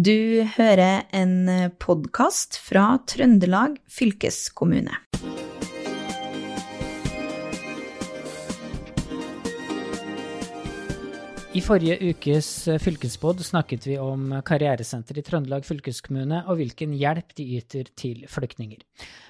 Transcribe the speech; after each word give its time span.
Du 0.00 0.46
hører 0.56 1.02
en 1.12 1.50
podkast 1.82 2.54
fra 2.64 2.94
Trøndelag 3.10 3.74
fylkeskommune. 3.90 4.94
I 11.52 11.60
forrige 11.60 11.98
ukes 12.14 12.48
fylkesbod 12.80 13.42
snakket 13.44 13.90
vi 13.90 13.98
om 14.00 14.38
karrieresenter 14.46 15.20
i 15.20 15.26
Trøndelag 15.26 15.68
fylkeskommune 15.68 16.46
og 16.46 16.62
hvilken 16.62 16.96
hjelp 16.96 17.36
de 17.36 17.48
yter 17.58 17.92
til 17.92 18.24
flyktninger. 18.30 18.80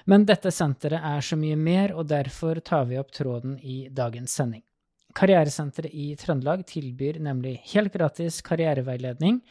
Men 0.07 0.23
dette 0.29 0.55
senteret 0.55 1.03
er 1.03 1.19
så 1.25 1.35
mye 1.41 1.59
mer, 1.59 1.97
og 1.97 2.07
derfor 2.13 2.63
tar 2.63 2.87
vi 2.87 3.01
opp 3.01 3.11
tråden 3.17 3.59
i 3.59 3.89
dagens 3.91 4.39
sending. 4.39 4.63
Karrieresenteret 5.19 5.91
i 5.91 6.13
Trøndelag 6.15 6.63
tilbyr 6.71 7.19
nemlig 7.19 7.57
helt 7.73 7.91
gratis 7.91 8.39
karriereveiledning 8.47 9.41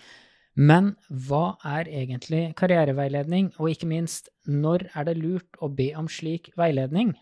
men 0.58 0.94
hva 1.08 1.56
er 1.64 1.88
egentlig 1.88 2.50
karriereveiledning, 2.58 3.52
og 3.58 3.70
ikke 3.70 3.88
minst, 3.90 4.28
når 4.46 4.88
er 4.94 5.06
det 5.06 5.18
lurt 5.20 5.60
å 5.62 5.70
be 5.70 5.92
om 5.98 6.08
slik 6.10 6.50
veiledning? 6.58 7.14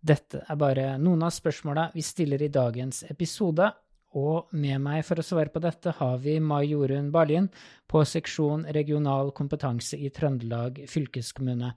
Dette 0.00 0.40
er 0.48 0.56
bare 0.56 0.94
noen 0.98 1.26
av 1.26 1.34
spørsmåla 1.36 1.90
vi 1.92 2.04
stiller 2.04 2.40
i 2.42 2.52
dagens 2.52 3.04
episode, 3.10 3.68
og 4.16 4.50
med 4.58 4.80
meg 4.82 5.04
for 5.06 5.20
å 5.20 5.24
svare 5.24 5.52
på 5.54 5.60
dette 5.62 5.92
har 6.00 6.16
vi 6.22 6.38
Mai 6.42 6.64
Jorunn 6.72 7.12
Barlien 7.14 7.46
på 7.86 8.00
seksjon 8.02 8.64
regional 8.74 9.30
kompetanse 9.36 10.00
i 10.00 10.10
Trøndelag 10.10 10.80
fylkeskommune. 10.90 11.74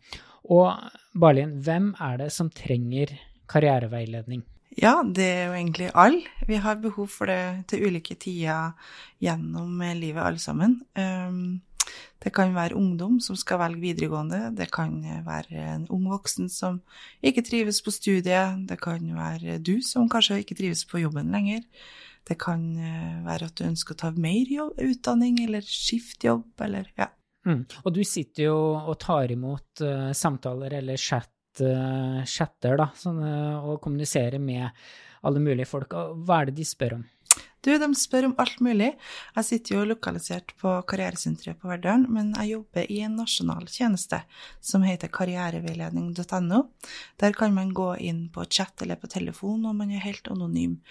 Og 0.49 0.71
Barlien, 1.13 1.59
hvem 1.61 1.91
er 2.01 2.23
det 2.23 2.31
som 2.33 2.49
trenger 2.49 3.13
karriereveiledning? 3.51 4.41
Ja, 4.79 5.03
det 5.05 5.25
er 5.25 5.43
jo 5.47 5.57
egentlig 5.57 5.91
alle. 5.93 6.23
Vi 6.47 6.57
har 6.61 6.81
behov 6.81 7.07
for 7.13 7.29
det 7.29 7.67
til 7.69 7.85
ulike 7.87 8.15
tider 8.15 8.73
gjennom 9.21 9.81
livet, 9.99 10.23
alle 10.23 10.41
sammen. 10.41 10.79
Ehm, 10.97 11.61
det 12.23 12.31
kan 12.33 12.55
være 12.55 12.77
ungdom 12.79 13.19
som 13.21 13.35
skal 13.35 13.59
velge 13.59 13.81
videregående. 13.81 14.55
Det 14.55 14.71
kan 14.71 14.95
være 15.25 15.75
en 15.75 15.87
ung 15.91 16.07
voksen 16.09 16.49
som 16.49 16.81
ikke 17.21 17.43
trives 17.43 17.81
på 17.83 17.91
studiet. 17.91 18.63
Det 18.69 18.79
kan 18.81 19.03
være 19.15 19.59
du 19.59 19.81
som 19.81 20.09
kanskje 20.09 20.39
ikke 20.41 20.57
trives 20.57 20.85
på 20.85 21.03
jobben 21.03 21.31
lenger. 21.31 21.61
Det 22.23 22.39
kan 22.39 22.61
eh, 22.79 23.19
være 23.25 23.49
at 23.51 23.57
du 23.59 23.65
ønsker 23.67 23.93
å 23.93 23.99
ta 23.99 24.11
mer 24.15 24.47
jobb, 24.47 24.79
utdanning 24.79 25.41
eller 25.43 25.65
skifte 25.67 26.29
jobb, 26.29 26.47
eller 26.63 26.87
ja. 26.97 27.09
Mm. 27.43 27.65
Og 27.83 27.91
du 27.91 28.03
sitter 28.07 28.47
jo 28.47 28.57
og 28.79 28.95
tar 29.03 29.33
imot 29.33 29.81
uh, 29.83 30.13
samtaler 30.15 30.77
eller 30.77 30.95
chat 30.95 31.27
chatter 31.59 32.79
da, 32.79 32.89
sånn, 32.97 33.19
og 33.61 33.81
kommuniserer 33.83 34.41
med 34.41 34.69
alle 35.23 35.43
mulige 35.43 35.69
folk. 35.69 35.93
Hva 35.93 36.41
er 36.41 36.49
det 36.49 36.57
de 36.57 36.65
spør 36.67 36.97
om? 36.97 37.03
Du, 37.63 37.71
de 37.79 37.87
spør 37.95 38.25
om 38.27 38.33
alt 38.43 38.59
mulig. 38.59 38.89
Jeg 39.37 39.47
sitter 39.47 39.77
jo 39.77 39.85
lokalisert 39.87 40.51
på 40.59 40.73
Karrieresenteret 40.89 41.61
på 41.61 41.69
Verdalen, 41.71 42.09
men 42.11 42.33
jeg 42.35 42.57
jobber 42.57 42.89
i 42.91 42.97
en 43.05 43.15
nasjonal 43.15 43.69
tjeneste 43.71 44.19
som 44.59 44.83
heter 44.83 45.11
karriereveiledning.no. 45.13 46.59
Der 47.23 47.37
kan 47.37 47.55
man 47.55 47.71
gå 47.75 47.93
inn 48.03 48.25
på 48.35 48.43
chat 48.51 48.83
eller 48.83 48.99
på 48.99 49.07
telefon, 49.07 49.63
og 49.69 49.77
man 49.79 49.93
er 49.95 50.03
helt 50.03 50.27
anonym. 50.27 50.81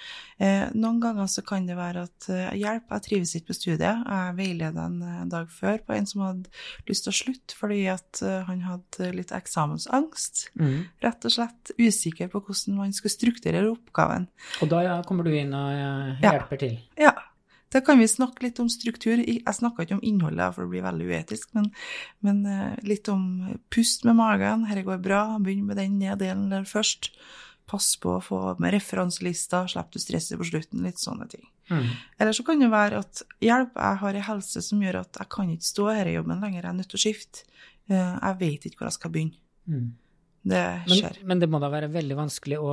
Eh, 0.40 0.70
noen 0.72 1.02
ganger 1.02 1.28
så 1.28 1.44
kan 1.44 1.68
det 1.68 1.76
være 1.76 2.06
at 2.08 2.30
eh, 2.32 2.56
hjelp, 2.62 2.88
jeg 2.96 3.06
trives 3.08 3.34
ikke 3.36 3.50
på 3.50 3.58
studiet. 3.58 4.00
Jeg 4.08 4.36
veileda 4.40 4.88
en 4.88 4.96
eh, 5.04 5.20
dag 5.34 5.52
før 5.52 5.76
på 5.84 5.96
en 5.98 6.08
som 6.08 6.24
hadde 6.24 6.88
lyst 6.88 7.04
til 7.04 7.12
å 7.12 7.18
slutte 7.20 7.58
fordi 7.58 7.82
at 7.92 8.24
eh, 8.24 8.48
han 8.48 8.64
hadde 8.64 9.10
litt 9.18 9.36
eksamensangst. 9.36 10.46
Mm. 10.56 10.88
Rett 11.04 11.28
og 11.28 11.36
slett 11.36 11.76
usikker 11.76 12.32
på 12.32 12.40
hvordan 12.48 12.80
man 12.80 12.96
skulle 12.96 13.12
strukturere 13.12 13.68
oppgaven. 13.74 14.30
Og 14.64 14.72
da 14.72 14.82
ja, 14.88 14.98
kommer 15.04 15.28
du 15.28 15.36
inn 15.36 15.52
og 15.52 15.68
eh, 15.76 16.24
hjelper 16.24 16.56
ja 16.56 16.61
til. 16.62 16.80
Ja. 17.00 17.12
Da 17.72 17.80
kan 17.80 18.00
vi 18.02 18.08
snakke 18.08 18.44
litt 18.44 18.58
om 18.60 18.68
struktur. 18.68 19.20
Jeg 19.24 19.56
snakka 19.56 19.86
ikke 19.86 19.96
om 19.96 20.04
innholdet, 20.04 20.52
for 20.52 20.66
det 20.66 20.74
blir 20.74 20.84
veldig 20.84 21.06
uetisk, 21.08 21.54
men, 21.56 21.70
men 22.24 22.42
uh, 22.44 22.74
litt 22.84 23.08
om 23.08 23.22
pust 23.72 24.04
med 24.04 24.18
magen. 24.18 24.66
Dette 24.68 24.84
går 24.84 25.00
bra. 25.04 25.22
Begynn 25.40 25.70
med 25.70 25.80
den 25.80 25.96
delen 26.02 26.50
der 26.52 26.68
først. 26.68 27.14
Pass 27.70 27.94
på 27.96 28.18
å 28.18 28.20
få 28.20 28.40
med 28.60 28.74
referanselister, 28.74 29.70
slipp 29.70 29.94
du 29.94 30.00
stresset 30.02 30.36
på 30.36 30.50
slutten. 30.50 30.84
Litt 30.84 31.00
sånne 31.00 31.28
ting. 31.32 31.46
Mm. 31.72 31.88
Eller 32.20 32.36
så 32.36 32.44
kan 32.44 32.60
det 32.60 32.68
være 32.72 33.00
at 33.00 33.22
hjelp, 33.40 33.78
jeg 33.78 34.00
har 34.02 34.18
ei 34.18 34.26
helse 34.26 34.60
som 34.66 34.82
gjør 34.82 35.00
at 35.06 35.22
jeg 35.22 35.32
kan 35.32 35.52
ikke 35.54 35.70
stå 35.70 35.88
her 35.88 36.10
i 36.10 36.16
jobben 36.18 36.42
lenger, 36.44 36.60
jeg 36.60 36.68
er 36.74 36.76
nødt 36.76 36.92
til 36.92 37.00
å 37.00 37.04
skifte. 37.06 37.46
Uh, 37.88 37.96
jeg 37.96 38.38
vet 38.42 38.68
ikke 38.68 38.82
hvor 38.82 38.90
jeg 38.90 38.98
skal 38.98 39.14
begynne. 39.14 39.40
Mm. 39.70 39.88
Det 40.42 40.62
skjer. 40.90 41.18
Men, 41.20 41.28
men, 41.28 41.40
det 41.42 41.48
må 41.50 41.60
da 41.62 41.70
være 41.70 41.90
veldig 41.92 42.16
vanskelig 42.18 42.58
å 42.58 42.72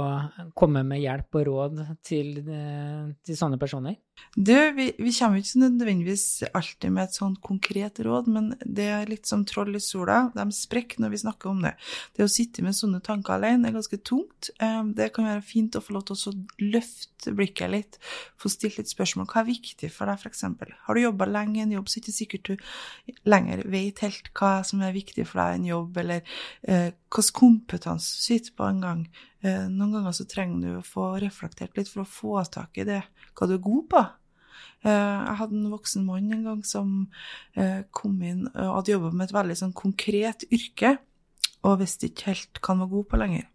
komme 0.57 0.81
med 0.88 1.03
hjelp 1.03 1.38
og 1.38 1.46
råd 1.50 1.81
til, 2.06 2.31
eh, 2.41 3.12
til 3.25 3.38
sånne 3.38 3.59
personer? 3.62 4.00
Du, 4.35 4.53
vi, 4.72 4.91
vi 4.97 5.12
kommer 5.12 5.41
ikke 5.41 5.59
nødvendigvis 5.59 6.44
alltid 6.53 6.94
med 6.94 7.09
et 7.09 7.16
sånn 7.18 7.34
konkret 7.44 7.97
råd, 8.06 8.28
men 8.30 8.52
det 8.62 8.85
er 8.94 9.09
litt 9.09 9.28
som 9.28 9.41
troll 9.47 9.74
i 9.75 9.81
sola. 9.84 10.30
De 10.35 10.46
sprekker 10.53 11.02
når 11.02 11.13
vi 11.16 11.22
snakker 11.24 11.50
om 11.50 11.63
det. 11.66 11.74
Det 12.16 12.24
å 12.24 12.31
sitte 12.31 12.63
med 12.63 12.78
sånne 12.78 13.02
tanker 13.03 13.35
alene 13.35 13.68
er 13.68 13.75
ganske 13.75 14.00
tungt. 14.06 14.52
Eh, 14.62 14.84
det 14.96 15.09
kan 15.16 15.28
være 15.28 15.44
fint 15.46 15.75
å 15.75 15.81
få 15.84 15.97
lov 15.97 16.06
til 16.08 16.31
å 16.31 16.35
løfte 16.62 17.34
blikket 17.35 17.74
litt, 17.74 17.97
få 18.40 18.52
stilt 18.53 18.78
litt 18.79 18.91
spørsmål. 18.94 19.28
Hva 19.28 19.41
er 19.41 19.50
viktig 19.50 19.90
for 19.91 20.08
deg, 20.08 20.22
f.eks.? 20.22 20.46
Har 20.85 20.96
du 20.96 21.03
jobba 21.03 21.28
lenge 21.29 21.59
i 21.59 21.66
en 21.66 21.74
jobb, 21.79 21.90
så 21.90 21.97
er 21.97 22.06
det 22.06 22.08
ikke 22.08 22.19
sikkert 22.19 22.52
du 22.52 23.25
lenger 23.29 23.66
vet 23.74 24.06
helt 24.06 24.29
hva 24.38 24.59
som 24.68 24.85
er 24.85 24.96
viktig 24.96 25.25
for 25.28 25.41
deg 25.41 25.58
i 25.58 25.63
en 25.63 25.72
jobb, 25.74 26.00
eller 26.06 26.22
eh, 26.69 26.91
hvilken 27.09 27.40
kompetanse 27.41 28.13
du 28.13 28.29
sitter 28.29 28.56
på 28.56 28.69
en 28.69 28.85
gang. 28.85 29.03
Eh, 29.41 29.67
noen 29.72 29.94
ganger 29.95 30.16
så 30.16 30.25
trenger 30.27 30.63
du 30.63 30.72
å 30.79 30.85
få 30.85 31.13
reflektert 31.23 31.77
litt 31.79 31.91
for 31.91 32.03
å 32.03 32.09
få 32.09 32.41
tak 32.51 32.79
i 32.81 32.88
det, 32.88 33.01
hva 33.38 33.47
du 33.47 33.55
er 33.55 33.63
god 33.63 33.85
på. 33.94 34.01
Eh, 34.83 34.89
jeg 34.91 35.38
hadde 35.41 35.59
en 35.59 35.72
voksen 35.73 36.07
mann 36.07 36.31
en 36.35 36.47
gang 36.47 36.63
som 36.67 36.95
eh, 37.55 37.85
kom 37.95 38.17
inn 38.23 38.47
og 38.49 38.73
hadde 38.79 38.95
jobba 38.97 39.13
med 39.13 39.29
et 39.29 39.38
veldig 39.38 39.59
sånn 39.61 39.75
konkret 39.78 40.44
yrke, 40.51 40.97
og 41.63 41.79
visste 41.81 42.07
ikke 42.09 42.31
helt 42.31 42.59
hva 42.59 42.73
han 42.73 42.83
var 42.85 42.91
god 42.94 43.07
på 43.11 43.19
lenger. 43.19 43.47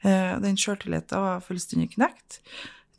Den 0.00 0.56
sjøltilliten 0.56 1.20
var 1.20 1.42
fullstendig 1.44 1.90
knekt. 1.92 2.38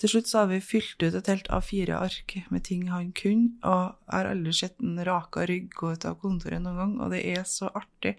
Til 0.02 0.10
slutt 0.10 0.30
så 0.32 0.40
hadde 0.40 0.56
vi 0.56 0.66
fylt 0.66 1.04
ut 1.04 1.14
et 1.14 1.28
helt 1.30 1.50
A4-ark 1.54 2.34
med 2.50 2.64
ting 2.66 2.88
han 2.90 3.12
kunne, 3.14 3.52
og 3.62 4.00
jeg 4.08 4.16
har 4.16 4.30
aldri 4.32 4.54
sett 4.58 4.80
en 4.82 4.98
raka 5.06 5.44
rygg 5.46 5.68
gå 5.78 5.92
ut 5.94 6.08
av 6.10 6.16
kontoret 6.24 6.64
noen 6.64 6.80
gang, 6.80 6.96
og 7.06 7.14
det 7.14 7.20
er 7.30 7.44
så 7.46 7.70
artig 7.78 8.16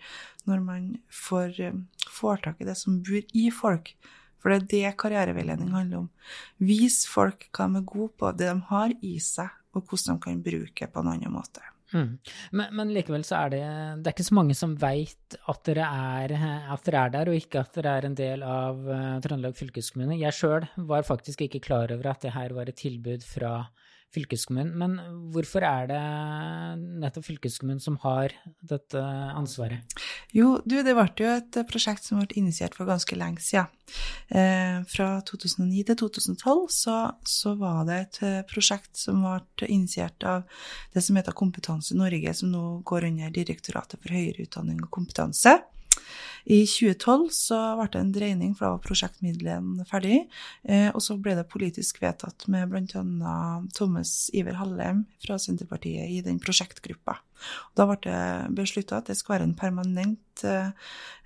når 0.46 0.62
man 0.62 0.84
får, 1.10 1.58
får 2.06 2.44
tak 2.44 2.62
i 2.62 2.68
det 2.68 2.76
som 2.78 3.00
bor 3.02 3.18
i 3.18 3.48
folk. 3.50 3.96
For 4.38 4.54
det 4.54 4.60
er 4.60 4.70
det 4.70 4.94
karriereveiledning 5.02 5.74
handler 5.74 6.04
om. 6.04 6.08
Vis 6.62 7.02
folk 7.10 7.48
hva 7.50 7.66
de 7.66 7.82
er 7.82 7.90
gode 7.90 8.14
på, 8.14 8.30
det 8.30 8.46
de 8.52 8.56
har 8.70 8.94
i 9.02 9.16
seg, 9.22 9.50
og 9.74 9.82
hvordan 9.82 10.20
de 10.20 10.26
kan 10.28 10.42
bruke 10.46 10.86
på 10.86 11.02
en 11.02 11.12
annen 11.16 11.34
måte. 11.34 11.66
Mm. 11.92 12.18
Men, 12.56 12.74
men, 12.78 12.92
likevel 12.96 13.24
så 13.26 13.42
er 13.44 13.52
det, 13.54 13.62
det 14.00 14.10
er 14.10 14.16
ikke 14.16 14.28
så 14.28 14.36
mange 14.38 14.56
som 14.58 14.74
veit 14.80 15.36
at, 15.36 15.48
at, 15.52 15.62
dere 15.68 15.88
er 17.04 17.12
der, 17.12 17.28
og 17.28 17.36
ikke 17.36 17.62
at 17.62 17.76
dere 17.76 17.96
er 17.98 18.08
en 18.08 18.18
del 18.18 18.44
av 18.46 18.80
uh, 18.88 19.20
Trøndelag 19.24 19.56
fylkeskommune. 19.58 20.20
Jeg 20.20 20.36
sjøl 20.36 20.66
var 20.88 21.06
faktisk 21.08 21.44
ikke 21.46 21.62
klar 21.64 21.92
over 21.94 22.12
at 22.12 22.24
det 22.24 22.34
her 22.36 22.56
var 22.56 22.70
et 22.70 22.80
tilbud 22.80 23.26
fra 23.26 23.54
fylkeskommunen. 24.12 24.72
Men 24.78 24.96
hvorfor 25.32 25.64
er 25.66 25.88
det 25.90 26.00
nettopp 27.02 27.26
fylkeskommunen 27.30 27.82
som 27.82 27.98
har 28.04 28.34
dette 28.60 29.02
ansvaret? 29.36 29.96
Jo, 30.36 30.58
du, 30.64 30.78
det 30.84 30.94
ble 30.96 31.06
jo 31.20 31.30
et 31.34 31.60
prosjekt 31.70 32.06
som 32.06 32.20
ble 32.20 32.28
initiert 32.40 32.76
for 32.78 32.88
ganske 32.88 33.18
lenge 33.18 33.44
siden. 33.44 33.70
Eh, 34.32 34.78
fra 34.88 35.08
2009 35.28 35.82
til 35.90 35.98
2012 36.00 36.62
så, 36.72 36.96
så, 37.28 37.52
var 37.60 37.82
det 37.88 37.98
et 38.00 38.20
eh, 38.24 38.38
prosjekt 38.48 38.96
som 38.96 39.20
ble 39.24 39.68
initiert 39.68 40.24
av 40.24 40.46
det 40.94 41.04
som 41.04 41.18
heter 41.18 41.36
Kompetanse 41.36 41.96
Norge, 41.98 42.32
som 42.36 42.52
nå 42.52 42.64
går 42.88 43.10
under 43.10 43.34
Direktoratet 43.34 44.00
for 44.00 44.14
høyere 44.14 44.46
utdanning 44.46 44.80
og 44.84 44.92
kompetanse. 44.94 45.58
I 46.44 46.62
2012 46.66 47.28
så 47.36 47.58
ble 47.78 47.88
det 47.92 48.00
en 48.00 48.14
dreining, 48.14 48.54
for 48.56 48.66
da 48.66 48.72
var 48.76 48.86
prosjektmidlene 48.86 49.86
ferdig. 49.90 50.24
Eh, 50.66 50.88
og 50.90 51.02
så 51.04 51.16
ble 51.20 51.36
det 51.38 51.48
politisk 51.52 52.02
vedtatt 52.02 52.48
med 52.52 52.72
bl.a. 52.72 53.36
Thomas 53.76 54.30
Iver 54.34 54.58
Hallem 54.58 55.04
fra 55.22 55.38
Senterpartiet 55.42 56.10
i 56.10 56.22
den 56.24 56.40
prosjektgruppa. 56.42 57.18
Da 57.78 57.86
ble 57.88 57.98
det 58.06 58.22
beslutta 58.58 59.00
at 59.00 59.10
det 59.10 59.18
skal 59.18 59.36
være 59.36 59.50
en 59.50 59.58
permanent 59.58 60.20
eh, 60.44 60.70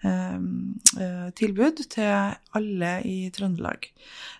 eh, 0.06 1.28
tilbud 1.38 1.82
til 1.92 2.10
alle 2.56 2.92
i 3.08 3.16
Trøndelag. 3.34 3.88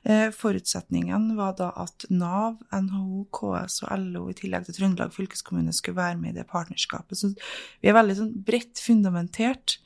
Eh, 0.04 0.28
forutsetningen 0.34 1.32
var 1.38 1.56
da 1.58 1.70
at 1.82 2.06
Nav, 2.10 2.60
NHO, 2.70 3.26
KS 3.34 3.82
og 3.86 4.04
LO 4.04 4.26
i 4.30 4.36
tillegg 4.38 4.68
til 4.68 4.78
Trøndelag 4.78 5.14
fylkeskommune 5.16 5.74
skulle 5.76 6.00
være 6.00 6.20
med 6.20 6.34
i 6.34 6.38
det 6.40 6.48
partnerskapet. 6.50 7.18
Så 7.18 7.32
vi 7.34 7.90
er 7.90 7.98
veldig 7.98 8.18
sånn 8.20 8.36
bredt 8.46 8.82
fundamentert. 8.82 9.80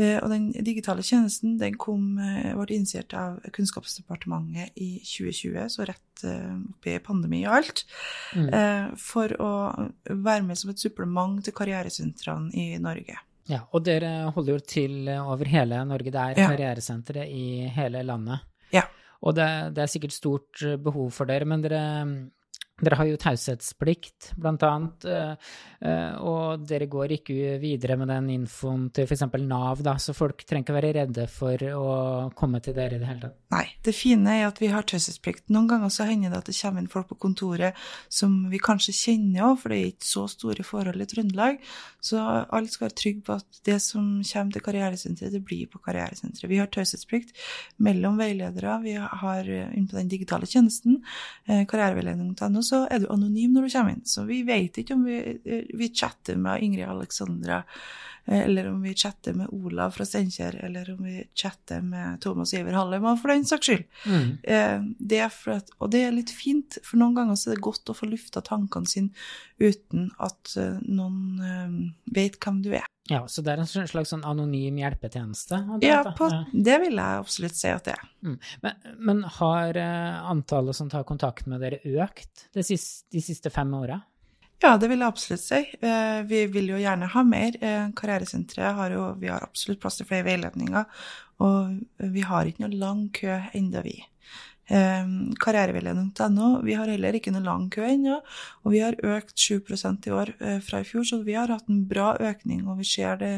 Og 0.00 0.30
den 0.32 0.46
digitale 0.64 1.02
tjenesten 1.04 1.58
den 1.60 1.74
kom, 1.76 2.14
ble 2.16 2.64
initiert 2.72 3.12
av 3.12 3.42
Kunnskapsdepartementet 3.52 4.72
i 4.80 4.94
2020, 5.04 5.66
så 5.74 5.84
rett 5.84 6.24
oppi 6.24 6.94
pandemi 7.04 7.42
og 7.44 7.58
alt, 7.58 7.82
mm. 8.32 8.96
for 8.96 9.36
å 9.36 9.50
være 10.08 10.46
med 10.48 10.56
som 10.56 10.72
et 10.72 10.80
supplement 10.80 11.44
til 11.44 11.52
karrieresentrene 11.60 12.56
i 12.56 12.80
Norge. 12.80 13.20
Ja, 13.50 13.64
Og 13.74 13.82
dere 13.84 14.30
holder 14.34 14.52
jo 14.54 14.62
til 14.66 15.08
over 15.10 15.48
hele 15.50 15.80
Norge. 15.88 16.12
Det 16.14 16.20
er 16.20 16.38
ja. 16.38 16.50
karrieresentre 16.52 17.24
i 17.26 17.66
hele 17.74 18.04
landet. 18.06 18.44
Ja. 18.72 18.84
Og 19.22 19.34
det, 19.34 19.48
det, 19.74 19.82
er 19.82 19.90
sikkert 19.90 20.14
stort 20.14 20.62
behov 20.82 21.10
for 21.14 21.30
dere, 21.30 21.46
men 21.48 21.62
dere 21.64 21.82
Dere 22.82 22.98
har 22.98 23.06
jo 23.06 23.18
taushetsplikt, 23.20 24.32
blant 24.42 24.62
annet, 24.66 25.06
og 26.18 26.64
dere 26.66 26.88
går 26.90 27.14
ikke 27.16 27.56
videre 27.62 27.94
med 28.00 28.10
den 28.10 28.30
infoen 28.34 28.88
til 28.94 29.06
f.eks. 29.06 29.22
Nav, 29.46 29.82
da, 29.86 29.94
så 30.02 30.14
folk 30.16 30.42
trenger 30.42 30.66
ikke 30.66 30.74
være 30.76 30.92
redde 30.96 31.26
for 31.30 31.62
å 31.78 31.92
komme 32.38 32.58
til 32.62 32.74
dere 32.74 32.98
i 32.98 33.02
det 33.02 33.06
hele 33.06 33.22
tatt? 33.28 33.36
Nei. 33.54 33.64
Det 33.86 33.94
fine 33.94 34.34
er 34.38 34.48
at 34.48 34.58
vi 34.62 34.70
har 34.72 34.86
taushetsplikt. 34.88 35.44
Noen 35.54 35.68
ganger 35.70 35.92
så 35.94 36.06
hender 36.08 36.32
det 36.32 36.40
at 36.42 36.50
det 36.50 36.56
kommer 36.58 36.82
inn 36.82 36.90
folk 36.90 37.08
på 37.12 37.18
kontoret 37.22 37.78
som 38.10 38.34
vi 38.50 38.60
kanskje 38.62 38.94
kjenner 38.96 39.46
òg, 39.50 39.56
for 39.62 39.74
det 39.74 39.78
er 39.78 39.92
ikke 39.92 40.08
så 40.08 40.24
store 40.30 40.66
forhold 40.66 41.02
i 41.02 41.08
Trøndelag. 41.10 41.62
Så 42.02 42.18
alle 42.18 42.70
skal 42.70 42.88
være 42.88 42.98
trygge 42.98 43.26
på 43.26 43.38
at 43.38 43.62
det 43.68 43.78
som 43.84 44.08
kommer 44.26 44.56
til 44.56 44.66
karrieresenteret, 44.66 45.34
det 45.34 45.42
blir 45.46 45.70
på 45.70 45.82
karrieresenteret. 45.84 46.50
Vi 46.50 46.58
har 46.58 46.70
taushetsplikt 46.72 47.34
mellom 47.82 48.18
veiledere. 48.18 48.78
Vi 48.82 48.96
har 48.98 49.46
inne 49.46 49.86
på 49.86 49.98
den 49.98 50.10
digitale 50.10 50.48
tjenesten, 50.50 50.98
karriereveiledning.no, 51.46 52.62
så 52.72 52.86
er 52.88 53.02
du 53.02 53.10
anonym 53.12 53.52
når 53.52 53.68
du 53.68 53.74
kommer 53.74 53.96
inn. 53.96 54.06
Så 54.08 54.24
vi 54.28 54.42
vet 54.48 54.80
ikke 54.80 54.96
om 54.96 55.04
vi, 55.04 55.18
vi 55.76 55.92
chatter 55.92 56.40
med 56.40 56.64
Ingrid 56.64 56.88
Alexandra, 56.88 57.62
eller 58.24 58.68
om 58.70 58.82
vi 58.84 58.94
chatter 58.94 59.34
med 59.34 59.50
Olav 59.52 59.96
fra 59.96 60.06
Steinkjer, 60.06 60.54
eller 60.64 60.92
om 60.94 61.02
vi 61.04 61.24
chatter 61.34 61.82
med 61.82 62.20
Thomas 62.22 62.54
Iver 62.54 62.76
Hallemann, 62.78 63.18
for 63.18 63.32
den 63.32 63.44
saks 63.48 63.66
skyld. 63.66 63.82
Mm. 64.06 64.94
Det 64.98 65.20
at, 65.26 65.72
og 65.82 65.90
det 65.92 66.04
er 66.06 66.14
litt 66.14 66.30
fint, 66.32 66.78
for 66.86 67.02
noen 67.02 67.18
ganger 67.18 67.36
så 67.40 67.50
er 67.50 67.58
det 67.58 67.66
godt 67.66 67.90
å 67.90 67.98
få 67.98 68.08
lufta 68.12 68.44
tankene 68.46 68.88
sine 68.88 69.10
uten 69.58 70.08
at 70.22 70.54
noen 70.86 71.92
vet 72.14 72.38
hvem 72.38 72.62
du 72.62 72.72
er. 72.78 72.86
Ja, 73.10 73.24
så 73.28 73.42
det 73.42 73.50
er 73.56 73.62
en 73.64 73.88
slags 73.88 74.12
sånn 74.12 74.22
anonym 74.24 74.76
hjelpetjeneste? 74.78 75.58
Ja, 75.82 76.04
på, 76.14 76.28
det 76.54 76.76
vil 76.84 76.94
jeg 77.00 77.22
absolutt 77.24 77.58
si 77.58 77.72
at 77.72 77.88
det 77.88 77.96
er. 77.96 78.04
Mm. 78.22 78.36
Men, 78.62 78.86
men, 79.08 79.24
har 79.40 79.78
antallet 79.82 80.78
som 80.78 80.90
tar 80.92 81.06
kontakt 81.08 81.48
med 81.50 81.64
dere 81.64 81.80
økt 81.82 82.46
de 82.54 82.62
siste, 82.66 83.08
de 83.10 83.24
siste 83.24 83.50
fem 83.50 83.74
åra? 83.74 83.98
Ja, 84.62 84.76
det 84.78 84.92
vil 84.92 85.02
jeg 85.02 85.10
absolutt 85.10 85.42
si. 85.42 85.60
Vi 86.30 86.44
vil 86.54 86.70
jo 86.70 86.78
gjerne 86.78 87.10
ha 87.10 87.24
mer. 87.26 87.58
Karrieresenteret 87.98 88.78
har 88.78 88.94
jo 88.94 89.08
vi 89.18 89.32
har 89.32 89.42
absolutt 89.42 89.82
plass 89.82 89.98
til 89.98 90.06
flere 90.06 90.28
veiledninger, 90.28 91.02
og 91.42 92.06
vi 92.14 92.22
har 92.28 92.46
ikke 92.46 92.68
noe 92.68 92.78
lang 92.78 93.08
kø 93.18 93.40
ennå, 93.58 93.82
vi. 93.82 93.96
Karriereveiledning.no, 94.68 96.62
vi 96.64 96.74
har 96.78 96.88
heller 96.88 97.12
ikke 97.18 97.32
noe 97.34 97.44
lang 97.44 97.66
kø 97.72 97.82
ennå, 97.84 98.20
og 98.62 98.72
vi 98.72 98.80
har 98.80 98.96
økt 99.02 99.34
7% 99.36 100.06
i 100.08 100.14
år 100.14 100.32
fra 100.64 100.80
i 100.80 100.86
fjor, 100.88 101.04
så 101.08 101.18
vi 101.26 101.34
har 101.36 101.50
hatt 101.52 101.68
en 101.68 101.82
bra 101.90 102.16
økning, 102.22 102.64
og 102.70 102.78
vi 102.80 102.86
ser 102.88 103.16
det 103.20 103.32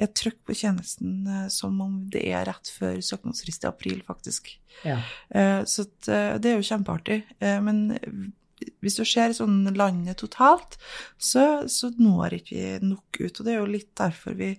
er 0.00 0.10
trøkk 0.16 0.40
på 0.48 0.56
tjenesten 0.58 1.28
som 1.52 1.80
om 1.84 2.10
det 2.10 2.24
er 2.32 2.48
rett 2.48 2.72
før 2.72 2.98
søknadsfrist 3.04 3.64
i 3.64 3.70
april, 3.70 4.02
faktisk. 4.08 4.58
Ja. 4.82 4.98
Så 5.68 5.84
det 6.02 6.48
er 6.48 6.56
jo 6.56 6.66
kjempeartig. 6.66 7.22
Men 7.40 8.32
hvis 8.82 8.96
du 8.98 9.04
ser 9.08 9.34
sånn 9.36 9.64
landet 9.76 10.20
totalt, 10.22 10.76
så, 11.18 11.64
så 11.70 11.90
når 11.98 12.38
ikke 12.38 12.56
vi 12.56 12.90
nok 12.92 13.18
ut. 13.20 13.40
Og 13.40 13.46
det 13.46 13.52
er 13.54 13.58
jo 13.60 13.70
litt 13.70 13.90
derfor 13.98 14.36
vi 14.38 14.50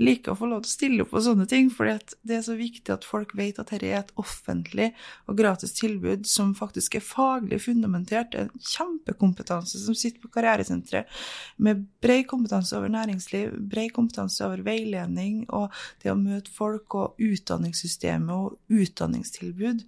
liker 0.00 0.32
å 0.32 0.38
få 0.38 0.48
lov 0.50 0.64
til 0.64 0.70
å 0.70 0.74
stille 0.74 1.04
opp 1.04 1.12
på 1.14 1.22
sånne 1.24 1.46
ting. 1.50 1.70
For 1.72 1.88
det 1.90 2.36
er 2.38 2.44
så 2.46 2.56
viktig 2.58 2.92
at 2.94 3.06
folk 3.06 3.34
vet 3.38 3.60
at 3.62 3.72
dette 3.72 3.88
er 3.88 4.00
et 4.00 4.12
offentlig 4.20 4.90
og 5.26 5.38
gratis 5.40 5.76
tilbud 5.78 6.26
som 6.28 6.54
faktisk 6.58 6.98
er 6.98 7.06
faglig 7.06 7.60
fundamentert. 7.66 8.36
En 8.36 8.52
kjempekompetanse 8.56 9.80
som 9.84 9.96
sitter 9.96 10.22
på 10.22 10.32
karrieresenteret 10.34 11.10
med 11.62 11.86
bred 12.04 12.26
kompetanse 12.30 12.76
over 12.78 12.92
næringsliv, 12.92 13.56
bred 13.70 13.94
kompetanse 13.96 14.44
over 14.46 14.64
veiledning 14.66 15.44
og 15.54 15.72
det 16.02 16.12
å 16.12 16.18
møte 16.18 16.52
folk 16.52 16.96
og 16.98 17.20
utdanningssystemet 17.22 18.32
og 18.36 18.56
utdanningstilbud. 18.72 19.84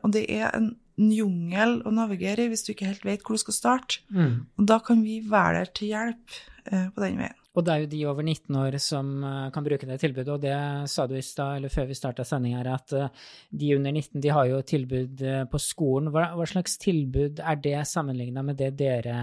Og 0.00 0.12
det 0.14 0.26
er 0.32 0.50
en 0.56 0.74
en 0.96 1.10
jungel 1.12 1.80
å 1.86 1.92
navigere 1.94 2.46
i 2.46 2.52
hvis 2.52 2.64
du 2.66 2.72
ikke 2.72 2.90
helt 2.90 3.04
vet 3.06 3.24
hvor 3.24 3.36
du 3.36 3.44
skal 3.44 3.56
starte. 3.56 4.04
Mm. 4.08 4.46
Og 4.58 4.68
da 4.68 4.78
kan 4.84 5.02
vi 5.04 5.20
være 5.24 5.64
der 5.64 5.74
til 5.76 5.92
hjelp 5.92 6.38
eh, 6.70 6.86
på 6.94 7.04
den 7.04 7.20
veien. 7.20 7.42
Og 7.56 7.64
det 7.64 7.72
er 7.72 7.82
jo 7.82 7.88
de 7.88 8.00
over 8.10 8.26
19 8.26 8.56
år 8.60 8.74
som 8.84 9.12
uh, 9.24 9.46
kan 9.52 9.64
bruke 9.64 9.86
det 9.88 9.96
tilbudet, 10.02 10.28
og 10.34 10.42
det 10.42 10.56
sa 10.92 11.06
du 11.08 11.14
i 11.16 11.24
stad, 11.24 11.56
eller 11.56 11.72
før 11.72 11.86
vi 11.88 11.96
starta 11.96 12.24
sending 12.28 12.52
her, 12.58 12.68
at 12.68 12.92
uh, 12.92 13.30
de 13.48 13.70
under 13.78 13.94
19 13.96 14.20
de 14.20 14.32
har 14.36 14.50
jo 14.50 14.58
tilbud 14.60 15.22
uh, 15.24 15.38
på 15.48 15.60
skolen. 15.64 16.10
Hva, 16.12 16.26
hva, 16.36 16.48
slags 16.48 16.76
tilbud 16.82 17.40
er 17.40 17.62
det 17.64 17.78
sammenligna 17.88 18.44
med 18.44 18.60
det 18.60 18.74
dere 18.76 19.22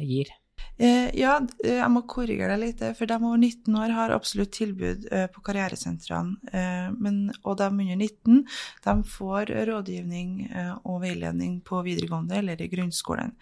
gir? 0.00 0.32
Eh, 0.76 1.10
ja, 1.14 1.36
jeg 1.62 1.90
må 1.92 2.02
korrigere 2.10 2.56
deg 2.56 2.62
litt, 2.62 2.82
for 2.98 3.06
de 3.06 3.18
over 3.20 3.38
19 3.38 3.76
år 3.78 3.94
har 3.94 4.14
absolutt 4.14 4.52
tilbud 4.56 5.06
eh, 5.14 5.26
på 5.30 5.42
karrieresentrene. 5.46 6.34
Eh, 6.50 6.88
men, 6.98 7.20
og 7.44 7.58
de 7.60 7.68
under 7.70 8.00
19 8.00 8.42
de 8.84 8.94
får 9.14 9.52
rådgivning 9.68 10.34
og 10.84 11.00
veiledning 11.04 11.56
på 11.66 11.80
videregående 11.86 12.38
eller 12.40 12.60
i 12.60 12.68
grunnskolen. 12.72 13.34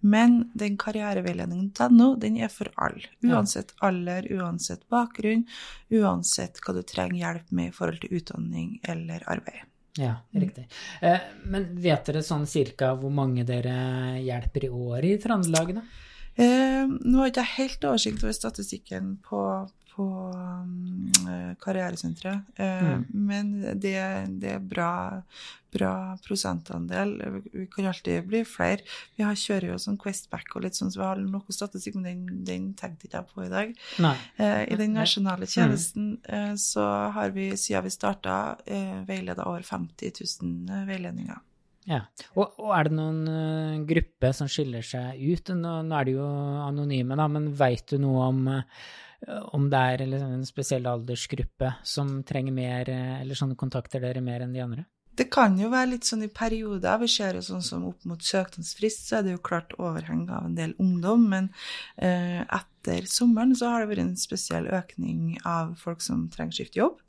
Men 0.00 0.40
den 0.58 0.76
karriereveiledningen.no 0.80 2.12
den 2.20 2.40
er 2.42 2.52
for 2.52 2.72
alle. 2.76 3.06
Uansett 3.24 3.74
alder, 3.86 4.26
uansett 4.34 4.86
bakgrunn, 4.90 5.46
uansett 5.94 6.60
hva 6.64 6.76
du 6.76 6.82
trenger 6.86 7.20
hjelp 7.22 7.50
med 7.54 7.70
i 7.70 7.74
forhold 7.76 8.02
til 8.04 8.20
utdanning 8.20 8.78
eller 8.88 9.24
arbeid. 9.30 9.66
Ja, 9.98 10.14
riktig. 10.30 10.68
Eh, 11.00 11.18
men 11.50 11.66
vet 11.82 12.06
dere 12.06 12.22
sånn 12.22 12.46
cirka 12.48 12.92
hvor 12.98 13.10
mange 13.14 13.44
dere 13.48 14.20
hjelper 14.22 14.68
i 14.68 14.70
året 14.70 15.10
i 15.10 15.18
Trøndelag, 15.22 15.74
da? 15.80 15.82
Eh, 16.40 16.86
nå 16.88 17.20
har 17.20 17.30
ikke 17.32 17.46
helt 17.58 17.84
oversikt 17.84 18.24
over 18.24 18.32
statistikken 18.36 19.16
på, 19.26 19.42
på 19.92 20.06
um, 20.32 21.10
karrieresenteret, 21.60 22.46
eh, 22.56 22.80
Mm. 22.80 23.02
men 23.12 23.50
det, 23.82 23.96
det 24.40 24.52
er 24.54 24.62
bra, 24.64 24.92
bra 25.74 26.16
prosentandel. 26.24 27.12
Vi 27.52 27.66
kan 27.74 27.86
alltid 27.90 28.24
bli 28.30 28.40
flere. 28.48 28.86
Vi 29.18 29.26
har, 29.26 29.34
kjører 29.36 29.72
jo 29.74 29.76
sånn 29.82 29.98
Questback 30.00 30.56
og 30.56 30.64
litt 30.64 30.78
sånn, 30.78 30.90
så 30.94 31.02
vi 31.02 31.06
har 31.06 31.20
noe 31.20 31.52
statistikk, 31.54 31.98
men 32.00 32.08
den, 32.08 32.40
den 32.48 32.70
tenkte 32.78 33.06
ikke 33.10 33.20
jeg 33.20 33.30
på 33.34 33.44
i 33.44 33.52
dag. 33.52 33.76
Eh, 34.40 34.62
I 34.72 34.80
den 34.80 34.96
nasjonale 34.96 35.46
tjenesten 35.50 36.16
eh, 36.24 36.54
så 36.56 36.86
har 37.18 37.30
vi, 37.36 37.50
siden 37.60 37.84
vi 37.84 37.90
starta, 37.94 38.56
eh, 38.66 39.02
veileda 39.06 39.44
over 39.50 39.62
50 39.62 40.16
000 40.40 40.86
veiledninger. 40.88 41.38
Ja. 41.90 42.04
Og, 42.36 42.54
og 42.62 42.70
er 42.76 42.86
det 42.86 42.94
noen 42.94 43.20
uh, 43.26 43.82
gruppe 43.88 44.30
som 44.36 44.50
skiller 44.50 44.84
seg 44.86 45.18
ut? 45.18 45.50
Nå, 45.58 45.74
nå 45.88 45.98
er 45.98 46.06
de 46.06 46.16
jo 46.20 46.28
anonyme, 46.68 47.18
da, 47.18 47.26
men 47.32 47.50
veit 47.58 47.88
du 47.90 47.98
noe 48.02 48.28
om, 48.30 48.44
uh, 48.46 49.34
om 49.56 49.66
det 49.72 49.82
er 49.94 50.06
liksom, 50.06 50.36
en 50.38 50.46
spesiell 50.46 50.86
aldersgruppe 50.86 51.74
som 51.82 52.20
trenger 52.26 52.54
mer, 52.54 52.94
uh, 52.94 53.18
eller 53.24 53.38
sånne 53.38 53.58
kontakter 53.58 54.02
dere 54.04 54.22
mer 54.22 54.46
enn 54.46 54.54
de 54.54 54.62
andre? 54.64 54.86
Det 55.20 55.26
kan 55.28 55.56
jo 55.58 55.68
være 55.68 55.90
litt 55.90 56.06
sånn 56.08 56.22
i 56.24 56.30
perioder. 56.32 57.00
Vi 57.02 57.08
ser 57.12 57.36
jo 57.36 57.42
sånn 57.44 57.64
som 57.66 57.82
opp 57.90 58.06
mot 58.08 58.22
søknadsfrist, 58.24 59.08
så 59.08 59.18
er 59.18 59.26
det 59.26 59.34
jo 59.34 59.42
klart 59.44 59.74
overheng 59.76 60.22
av 60.30 60.46
en 60.46 60.54
del 60.56 60.72
ungdom. 60.80 61.26
Men 61.28 61.50
eh, 62.00 62.40
etter 62.40 63.08
sommeren 63.10 63.52
så 63.58 63.72
har 63.72 63.82
det 63.82 63.90
vært 63.90 64.04
en 64.06 64.14
spesiell 64.16 64.70
økning 64.72 65.34
av 65.44 65.74
folk 65.82 66.00
som 66.04 66.28
trenger 66.32 66.56
skifte 66.60 66.80
jobb. 66.80 67.02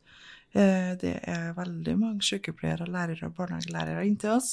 Eh, 0.51 0.91
det 0.99 1.13
er 1.31 1.53
veldig 1.55 1.93
mange 1.99 2.25
sykepleiere, 2.27 2.89
lærere 2.91 3.29
og 3.29 3.35
barnehagelærere 3.37 4.03
inntil 4.07 4.35
oss. 4.35 4.49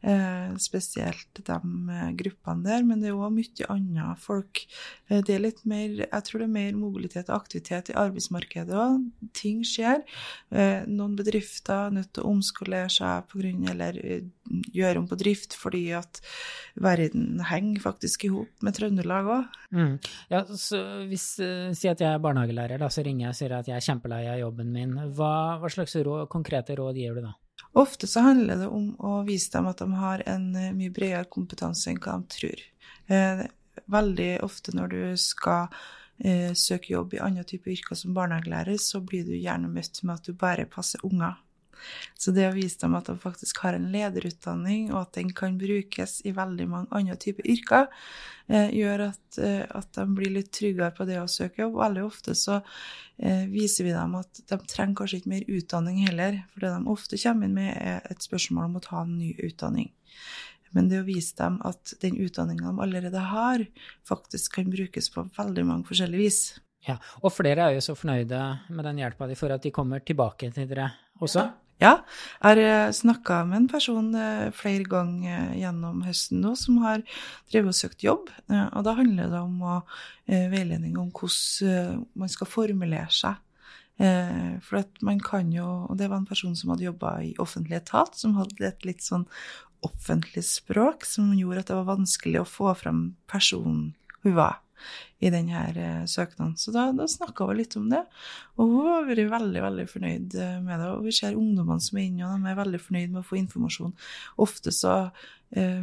Eh, 0.00 0.54
spesielt 0.62 1.40
de 1.42 1.56
eh, 1.56 2.12
gruppene 2.16 2.64
der, 2.64 2.86
men 2.88 3.02
det 3.02 3.10
er 3.10 3.18
òg 3.18 3.34
mye 3.36 3.68
annet 3.72 4.22
folk. 4.22 4.64
Det 5.10 5.34
er 5.34 5.42
litt 5.42 5.62
mer, 5.68 5.92
jeg 6.06 6.26
tror 6.26 6.42
det 6.42 6.48
er 6.48 6.54
mer 6.56 6.78
mobilitet 6.78 7.30
og 7.30 7.42
aktivitet 7.42 7.92
i 7.92 7.98
arbeidsmarkedet 8.00 8.80
òg. 8.80 9.04
Ting 9.36 9.60
skjer. 9.66 10.02
Noen 10.88 11.14
bedrifter 11.18 11.86
er 11.86 11.94
nødt 11.98 12.12
til 12.16 12.24
å 12.24 12.32
omskolere 12.32 12.90
seg 12.92 13.28
på 13.30 13.40
grunn, 13.42 13.68
eller 13.70 13.98
gjøre 14.74 15.00
om 15.02 15.06
på 15.10 15.18
drift 15.18 15.56
fordi 15.58 15.88
at 15.96 16.20
verden 16.78 17.40
henger 17.48 17.82
faktisk 17.82 18.26
i 18.26 18.30
hop 18.30 18.66
med 18.66 18.76
Trøndelag 18.76 19.30
òg. 19.36 19.56
Mm. 19.76 19.94
Ja, 20.30 20.42
hvis 21.10 21.26
Si 21.36 21.88
at 21.90 22.00
jeg 22.00 22.08
er 22.08 22.22
barnehagelærer, 22.22 22.78
da, 22.80 22.88
så 22.92 23.02
ringer 23.04 23.26
jeg 23.26 23.34
og 23.34 23.38
sier 23.38 23.54
at 23.58 23.70
jeg 23.70 23.76
er 23.76 23.84
kjempelei 23.84 24.22
av 24.30 24.38
jobben 24.40 24.70
min. 24.74 24.94
Hva, 25.16 25.25
hva 25.60 25.70
slags 25.72 25.96
råd, 25.96 26.28
konkrete 26.32 26.76
råd 26.78 26.98
gir 27.00 27.16
du 27.16 27.24
da? 27.24 27.34
Ofte 27.76 28.08
så 28.08 28.22
handler 28.24 28.62
det 28.62 28.70
om 28.72 28.88
å 29.04 29.20
vise 29.26 29.52
dem 29.52 29.68
at 29.68 29.82
de 29.82 29.90
har 29.98 30.24
en 30.28 30.48
eh, 30.56 30.72
mye 30.76 30.92
bredere 30.92 31.28
kompetanse 31.32 31.90
enn 31.90 32.00
hva 32.00 32.16
de 32.20 32.32
tror. 32.32 32.64
Eh, 33.12 33.42
veldig 33.92 34.30
ofte 34.46 34.72
når 34.76 34.92
du 34.92 35.00
skal 35.20 35.68
eh, 36.24 36.52
søke 36.56 36.94
jobb 36.94 37.16
i 37.16 37.22
andre 37.24 37.44
typer 37.48 37.74
yrker 37.74 37.98
som 37.98 38.16
barnehagelærer, 38.16 38.80
så 38.80 39.02
blir 39.04 39.26
du 39.28 39.34
gjerne 39.36 39.68
møtt 39.72 40.00
med 40.02 40.16
at 40.16 40.28
du 40.28 40.36
bare 40.40 40.68
passer 40.72 41.04
unger. 41.04 41.36
Så 42.18 42.32
det 42.34 42.46
å 42.48 42.54
vise 42.54 42.80
dem 42.82 42.96
at 42.98 43.08
de 43.10 43.16
faktisk 43.20 43.60
har 43.64 43.76
en 43.76 43.88
lederutdanning, 43.92 44.90
og 44.92 45.00
at 45.02 45.18
den 45.18 45.32
kan 45.36 45.58
brukes 45.60 46.18
i 46.26 46.34
veldig 46.36 46.68
mange 46.72 46.90
andre 46.96 47.18
typer 47.20 47.46
yrker, 47.52 47.88
eh, 48.48 48.70
gjør 48.76 49.08
at, 49.10 49.38
eh, 49.42 49.62
at 49.68 49.92
de 49.98 50.06
blir 50.16 50.34
litt 50.38 50.52
tryggere 50.56 50.92
på 50.96 51.06
det 51.08 51.20
å 51.20 51.28
søke 51.30 51.64
jobb. 51.64 51.78
Veldig 51.82 52.04
ofte 52.06 52.36
så 52.38 52.60
eh, 53.18 53.46
viser 53.52 53.88
vi 53.88 53.94
dem 53.96 54.18
at 54.18 54.42
de 54.48 54.60
trenger 54.64 55.00
kanskje 55.02 55.22
ikke 55.22 55.34
mer 55.34 55.48
utdanning 55.58 56.02
heller, 56.06 56.42
for 56.52 56.66
det 56.66 56.74
de 56.74 56.92
ofte 56.96 57.22
kommer 57.22 57.48
inn 57.50 57.56
med, 57.56 57.72
er 57.76 58.10
et 58.10 58.28
spørsmål 58.28 58.70
om 58.70 58.78
å 58.80 58.86
ta 58.88 59.02
en 59.04 59.16
ny 59.18 59.32
utdanning. 59.46 59.90
Men 60.76 60.90
det 60.90 61.00
å 61.00 61.06
vise 61.06 61.36
dem 61.38 61.56
at 61.64 61.94
den 62.02 62.18
utdanninga 62.20 62.72
de 62.72 62.84
allerede 62.84 63.22
har, 63.30 63.64
faktisk 64.08 64.58
kan 64.58 64.70
brukes 64.72 65.08
på 65.14 65.24
veldig 65.38 65.64
mange 65.64 65.88
forskjellige 65.88 66.24
vis. 66.26 66.40
Ja, 66.86 66.98
Og 67.22 67.32
flere 67.34 67.66
er 67.66 67.76
jo 67.76 67.82
så 67.82 67.96
fornøyde 67.98 68.40
med 68.70 68.86
den 68.86 69.00
hjelpa 69.02 69.26
de 69.26 69.38
får 69.38 69.56
at 69.56 69.64
de 69.64 69.72
kommer 69.74 70.04
tilbake 70.06 70.52
til 70.54 70.68
dere 70.70 70.92
også? 71.18 71.42
Ja, 71.42 71.65
jeg 71.80 71.98
har 72.40 72.92
snakka 72.96 73.42
med 73.46 73.56
en 73.58 73.68
person 73.68 74.14
eh, 74.16 74.50
flere 74.56 74.84
ganger 74.88 75.50
eh, 75.52 75.58
gjennom 75.60 76.02
høsten 76.06 76.40
nå 76.40 76.54
som 76.56 76.78
har 76.84 77.02
drevet 77.52 77.68
og 77.74 77.76
søkt 77.76 78.04
jobb. 78.06 78.30
eh, 78.48 78.68
Og 78.72 78.84
da 78.86 78.94
handler 78.96 79.28
det 79.28 79.40
om 79.42 79.58
å, 79.60 79.82
eh, 80.26 80.48
veiledning 80.52 80.96
om 80.98 81.10
hvordan 81.10 81.68
eh, 81.68 81.98
man 82.16 82.32
skal 82.32 82.46
formulere 82.48 83.10
seg. 83.12 83.36
Eh, 84.00 84.56
For 84.64 84.78
at 84.80 85.02
man 85.02 85.20
kan 85.20 85.52
jo 85.52 85.86
Og 85.88 85.96
det 85.96 86.10
var 86.10 86.18
en 86.18 86.26
person 86.26 86.54
som 86.56 86.70
hadde 86.70 86.84
jobba 86.84 87.22
i 87.24 87.34
offentlig 87.38 87.76
etat, 87.76 88.14
som 88.16 88.34
hadde 88.36 88.66
et 88.66 88.84
litt 88.84 89.00
sånn 89.00 89.26
offentlig 89.84 90.44
språk 90.44 91.04
som 91.04 91.32
gjorde 91.36 91.60
at 91.60 91.66
det 91.70 91.76
var 91.76 91.96
vanskelig 91.96 92.40
å 92.40 92.48
få 92.48 92.74
fram 92.76 93.16
personen 93.28 93.94
hun 94.24 94.34
var 94.34 94.58
i 95.18 95.30
denne 95.32 95.62
eh, 95.72 96.02
søknaden. 96.10 96.56
Så 96.60 96.72
da, 96.74 96.90
da 96.96 97.06
snakka 97.08 97.46
vi 97.50 97.60
litt 97.60 97.76
om 97.78 97.88
det, 97.92 98.02
og 98.56 98.72
hun 98.72 98.90
har 98.90 99.08
vært 99.08 99.30
veldig 99.32 99.62
veldig 99.64 99.86
fornøyd 99.92 100.36
eh, 100.42 100.58
med 100.64 100.82
det. 100.82 100.90
Og 100.92 101.06
vi 101.06 101.14
ser 101.16 101.38
ungdommene 101.38 101.82
som 101.84 101.98
er 101.98 102.08
inne, 102.08 102.28
og 102.28 102.44
de 102.44 102.52
er 102.52 102.60
veldig 102.60 102.82
fornøyd 102.84 103.14
med 103.14 103.22
å 103.22 103.26
få 103.26 103.40
informasjon. 103.40 103.96
Ofte 104.46 104.74
så 104.74 104.96
eh, 105.56 105.80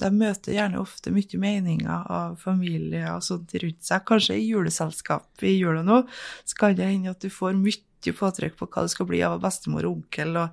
De 0.00 0.10
møter 0.16 0.56
gjerne 0.56 0.80
ofte 0.80 1.12
mye 1.14 1.42
meninger 1.44 2.08
av 2.20 2.40
familie 2.40 3.04
og 3.12 3.26
sånt 3.26 3.54
rundt 3.60 3.84
seg. 3.86 4.06
Kanskje 4.08 4.40
i 4.40 4.48
juleselskap 4.48 5.44
i 5.44 5.58
jula 5.58 5.84
nå, 5.86 6.02
så 6.44 6.60
kan 6.62 6.78
det 6.78 6.88
hende 6.88 7.14
at 7.14 7.22
du 7.24 7.32
får 7.32 7.58
mye 7.60 7.84
påtrykk 8.16 8.56
på 8.56 8.66
hva 8.66 8.82
det 8.86 8.92
skal 8.94 9.06
bli 9.10 9.20
av 9.26 9.40
bestemor 9.42 9.84
og 9.84 9.98
onkel. 9.98 10.36
Og, 10.40 10.48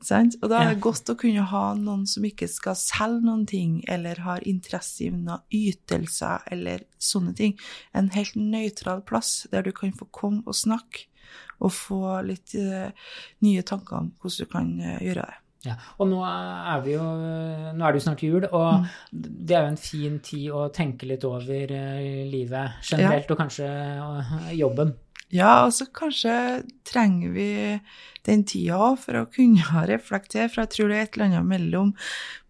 og 0.00 0.48
da 0.48 0.60
er 0.62 0.70
det 0.70 0.76
Ja. 0.76 0.80
godt 0.80 1.12
å 1.12 1.16
kunne 1.20 1.44
ha 1.50 1.74
noen 1.74 2.06
som 2.08 2.24
ikke 2.24 2.48
skal 2.48 2.74
selge 2.74 3.22
noen 3.26 3.46
ting, 3.46 3.84
eller 3.88 4.16
har 4.24 4.40
interesse 4.48 5.04
i 5.04 5.10
noen 5.10 5.44
ytelser, 5.52 6.40
eller 6.50 6.84
sånne 6.98 7.34
ting. 7.36 7.58
En 7.94 8.08
helt 8.10 8.34
nøytral 8.34 9.02
plass 9.04 9.46
der 9.52 9.62
du 9.62 9.72
kan 9.72 9.92
få 9.92 10.08
komme 10.10 10.42
og 10.46 10.54
snakke, 10.54 11.06
og 11.60 11.72
få 11.72 12.22
litt 12.24 12.54
uh, 12.54 12.90
nye 13.42 13.62
tanker 13.62 13.96
om 13.96 14.12
hvordan 14.20 14.46
du 14.46 14.52
kan 14.52 14.80
uh, 14.80 15.02
gjøre 15.04 15.24
det. 15.24 15.42
Ja. 15.66 15.74
Og 15.98 16.06
nå 16.06 16.20
er, 16.22 16.82
vi 16.84 16.92
jo, 16.92 17.02
nå 17.02 17.82
er 17.82 17.92
det 17.92 17.98
jo 17.98 18.04
snart 18.04 18.22
jul, 18.22 18.44
og 18.44 18.86
det 19.10 19.56
er 19.56 19.64
jo 19.64 19.72
en 19.72 19.80
fin 19.80 20.20
tid 20.22 20.52
å 20.54 20.68
tenke 20.70 21.08
litt 21.10 21.24
over 21.26 21.72
eh, 21.74 22.22
livet 22.30 22.84
generelt, 22.86 23.30
og 23.34 23.40
kanskje 23.40 23.66
eh, 23.66 24.52
jobben. 24.60 24.94
Ja, 25.34 25.64
og 25.66 25.72
så 25.74 25.88
kanskje 25.90 26.32
trenger 26.86 27.32
vi 27.34 27.48
den 28.26 28.44
tida 28.46 28.76
òg 28.78 29.00
for 29.02 29.18
å 29.18 29.24
kunne 29.30 29.82
reflektere, 29.90 30.46
for 30.52 30.62
jeg 30.62 30.72
tror 30.74 30.92
det 30.92 30.98
er 30.98 31.08
et 31.08 31.16
eller 31.16 31.26
annet 31.26 31.48
mellom 31.50 31.90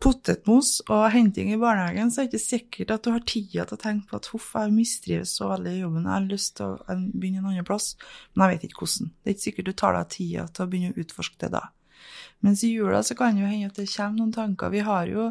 potetmos 0.03 0.75
og 0.85 1.07
henting 1.15 1.55
i 1.55 1.61
barnehagen, 1.61 2.13
så 2.13 2.21
er 2.21 2.29
det 2.29 2.37
ikke 2.37 2.45
sikkert 2.45 2.93
at 2.93 3.07
du 3.07 3.13
har 3.15 3.25
tida 3.25 3.65
til 3.65 3.79
å 3.79 3.81
tenke 3.81 4.11
på 4.11 4.21
at 4.21 4.29
huff, 4.35 4.51
jeg 4.53 4.77
mistrives 4.77 5.33
så 5.39 5.49
veldig 5.55 5.73
i 5.73 5.81
jobben, 5.81 6.05
jeg 6.05 6.13
har 6.13 6.29
lyst 6.29 6.57
til 6.61 6.69
å 6.69 6.77
eh, 6.85 7.09
begynne 7.15 7.41
en 7.41 7.49
annen 7.55 7.69
plass, 7.69 7.89
men 8.35 8.45
jeg 8.45 8.55
vet 8.59 8.69
ikke 8.69 8.85
hvordan. 8.85 9.11
Det 9.17 9.33
er 9.33 9.37
ikke 9.39 9.47
sikkert 9.47 9.71
du 9.71 9.75
tar 9.85 9.97
deg 9.97 10.13
tida 10.19 10.47
til 10.53 10.67
å 10.67 10.71
begynne 10.75 10.93
å 10.93 11.01
utforske 11.07 11.43
det 11.47 11.53
da. 11.57 11.65
Mens 12.45 12.61
i 12.69 12.75
jula 12.75 13.01
så 13.01 13.17
kan 13.17 13.35
det 13.35 13.47
jo 13.47 13.49
hende 13.49 13.73
at 13.73 13.81
det 13.81 13.89
kommer 13.89 14.21
noen 14.21 14.37
tanker. 14.37 14.69
Vi 14.71 14.85
har 14.85 15.09
jo 15.09 15.31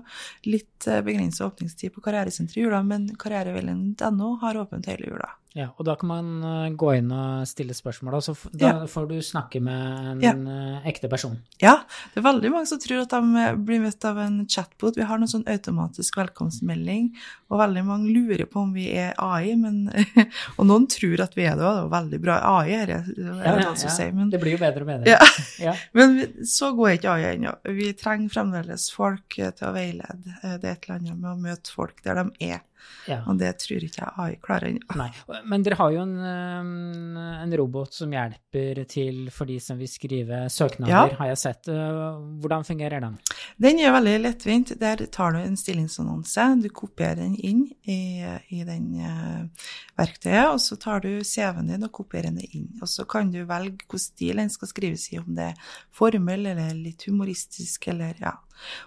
litt 0.49 0.87
begrensa 1.05 1.45
åpningstid 1.45 1.93
på 1.93 2.01
karrieresenteret 2.01 2.57
i 2.57 2.65
jula, 2.65 2.81
men 2.83 3.11
karriereveiledning.no 3.21 4.35
har 4.41 4.65
åpent 4.65 4.89
hele 4.89 5.13
jula. 5.13 5.29
Ja, 5.55 5.69
og 5.79 5.85
da 5.87 5.93
kan 5.95 6.09
man 6.09 6.31
eh, 6.43 6.73
gå 6.75 6.89
inn 6.97 7.13
og 7.15 7.45
stille 7.47 7.71
spørsmål, 7.77 8.17
så 8.25 8.33
da 8.51 8.67
Ja. 8.73 8.85
får 8.91 9.05
du 9.07 9.13
snakke 9.23 9.61
med 9.63 10.09
en 10.11 10.21
Ja. 10.21 10.33
eh, 10.35 10.89
ekte 10.91 11.07
person. 11.09 11.37
Ja, 11.61 11.77
det 12.13 12.19
er 12.19 12.25
veldig 12.27 12.51
mange 12.51 12.67
som 12.67 12.77
tror 12.83 13.03
at 13.05 13.09
de 13.15 13.55
blir 13.63 13.79
møtt 13.79 14.03
av 14.03 14.17
en 14.19 14.45
chatbot. 14.51 14.97
Vi 14.97 15.03
har 15.07 15.17
noen 15.17 15.31
sånn 15.31 15.45
automatisk 15.47 16.17
velkomstmelding, 16.19 17.13
og 17.49 17.59
veldig 17.61 17.85
mange 17.87 18.11
lurer 18.11 18.45
på 18.51 18.63
om 18.65 18.73
vi 18.75 18.89
er 18.97 19.13
AI, 19.17 19.55
men, 19.55 19.87
og 20.59 20.65
noen 20.67 20.87
tror 20.91 21.23
at 21.23 21.33
vi 21.39 21.45
er 21.47 21.55
det, 21.55 21.63
og 21.63 21.77
det 21.77 21.85
er 21.85 21.95
veldig 22.03 22.21
bra 22.21 22.37
AI 22.59 22.69
her, 22.75 22.89
er 22.89 23.03
det 23.07 23.17
Ja, 23.45 23.55
ja, 23.61 23.73
som 23.75 23.89
sier, 23.95 24.11
men, 24.13 24.29
Det 24.29 24.41
blir 24.41 24.57
jo 24.57 24.61
bedre 24.61 24.81
og 24.81 24.87
bedre. 24.91 25.17
Ja. 25.59 25.73
Men 25.95 26.17
så 26.43 26.73
går 26.75 26.97
ikke 26.97 27.13
AI 27.15 27.35
ennå. 27.37 27.55
Vi 27.63 27.93
trenger 27.93 28.29
fremdeles 28.29 28.89
folk 28.91 29.39
eh, 29.39 29.51
til 29.55 29.69
å 29.69 29.73
veilede. 29.73 30.35
Eh, 30.43 30.57
Det 30.59 30.65
er 30.67 30.71
et 30.75 30.85
eller 30.89 30.99
annet 30.99 31.17
med 31.21 31.31
å 31.31 31.39
møte 31.39 31.71
folk 31.71 32.01
der 32.03 32.15
de 32.23 32.51
er, 32.51 32.59
Ja. 33.07 33.21
og 33.29 33.37
det 33.39 33.51
tror 33.61 33.83
ikke 33.85 34.01
jeg 34.01 34.13
AI 34.17 34.35
klarer 34.41 34.71
ennå. 34.71 35.07
Men 35.45 35.63
dere 35.65 35.77
har 35.79 35.91
jo 35.93 36.01
en, 36.03 36.15
um, 36.17 37.17
en 37.17 37.55
robot 37.57 37.93
som 37.93 38.13
hjelper 38.13 38.83
til 38.89 39.29
for 39.33 39.49
de 39.49 39.59
som 39.61 39.77
vil 39.77 39.89
skrive 39.89 40.45
søknader, 40.49 40.91
Ja. 40.91 41.17
har 41.19 41.27
jeg 41.33 41.37
sett. 41.37 41.69
Uh, 41.69 42.21
Hvordan 42.41 42.65
fungerer 42.65 43.01
den? 43.01 43.17
Den 43.61 43.79
er 43.79 43.93
veldig 43.95 44.15
lettvint. 44.23 44.73
Der 44.79 45.05
tar 45.05 45.31
du 45.33 45.39
en 45.39 45.57
stillingsannonse, 45.57 46.47
du 46.61 46.69
kopierer 46.69 47.15
den 47.21 47.35
inn 47.35 47.65
i, 47.83 48.25
i 48.49 48.63
den 48.67 48.89
uh, 49.01 49.67
verktøyet, 49.97 50.49
og 50.53 50.59
så 50.61 50.77
tar 50.81 51.01
du 51.05 51.23
CV-en 51.23 51.67
din 51.71 51.85
og 51.87 51.91
kopierer 51.91 52.31
den 52.31 52.41
inn. 52.51 52.69
Og 52.81 52.89
så 52.91 53.05
kan 53.05 53.31
du 53.31 53.43
velge 53.45 53.75
hvilken 53.75 53.99
stil 54.01 54.41
den 54.41 54.49
skal 54.53 54.67
skrives 54.71 55.07
i, 55.13 55.19
om 55.21 55.35
det 55.37 55.51
er 55.51 55.69
formel 55.95 56.45
eller 56.51 56.73
litt 56.75 57.05
humoristisk, 57.09 57.87
eller 57.93 58.15
ja. 58.21 58.33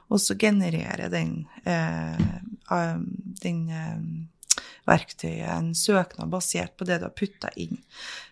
Og 0.08 0.20
så 0.20 0.34
genererer 0.40 1.10
den, 1.12 1.46
uh, 1.66 2.98
den 3.42 3.58
eh, 3.68 3.77
verktøyet 4.88 5.48
en 5.52 5.74
søknad 5.76 6.30
basert 6.32 6.76
på 6.78 6.86
det 6.88 7.00
du 7.00 7.08
har 7.08 7.16
putta 7.16 7.50
inn. 7.60 7.82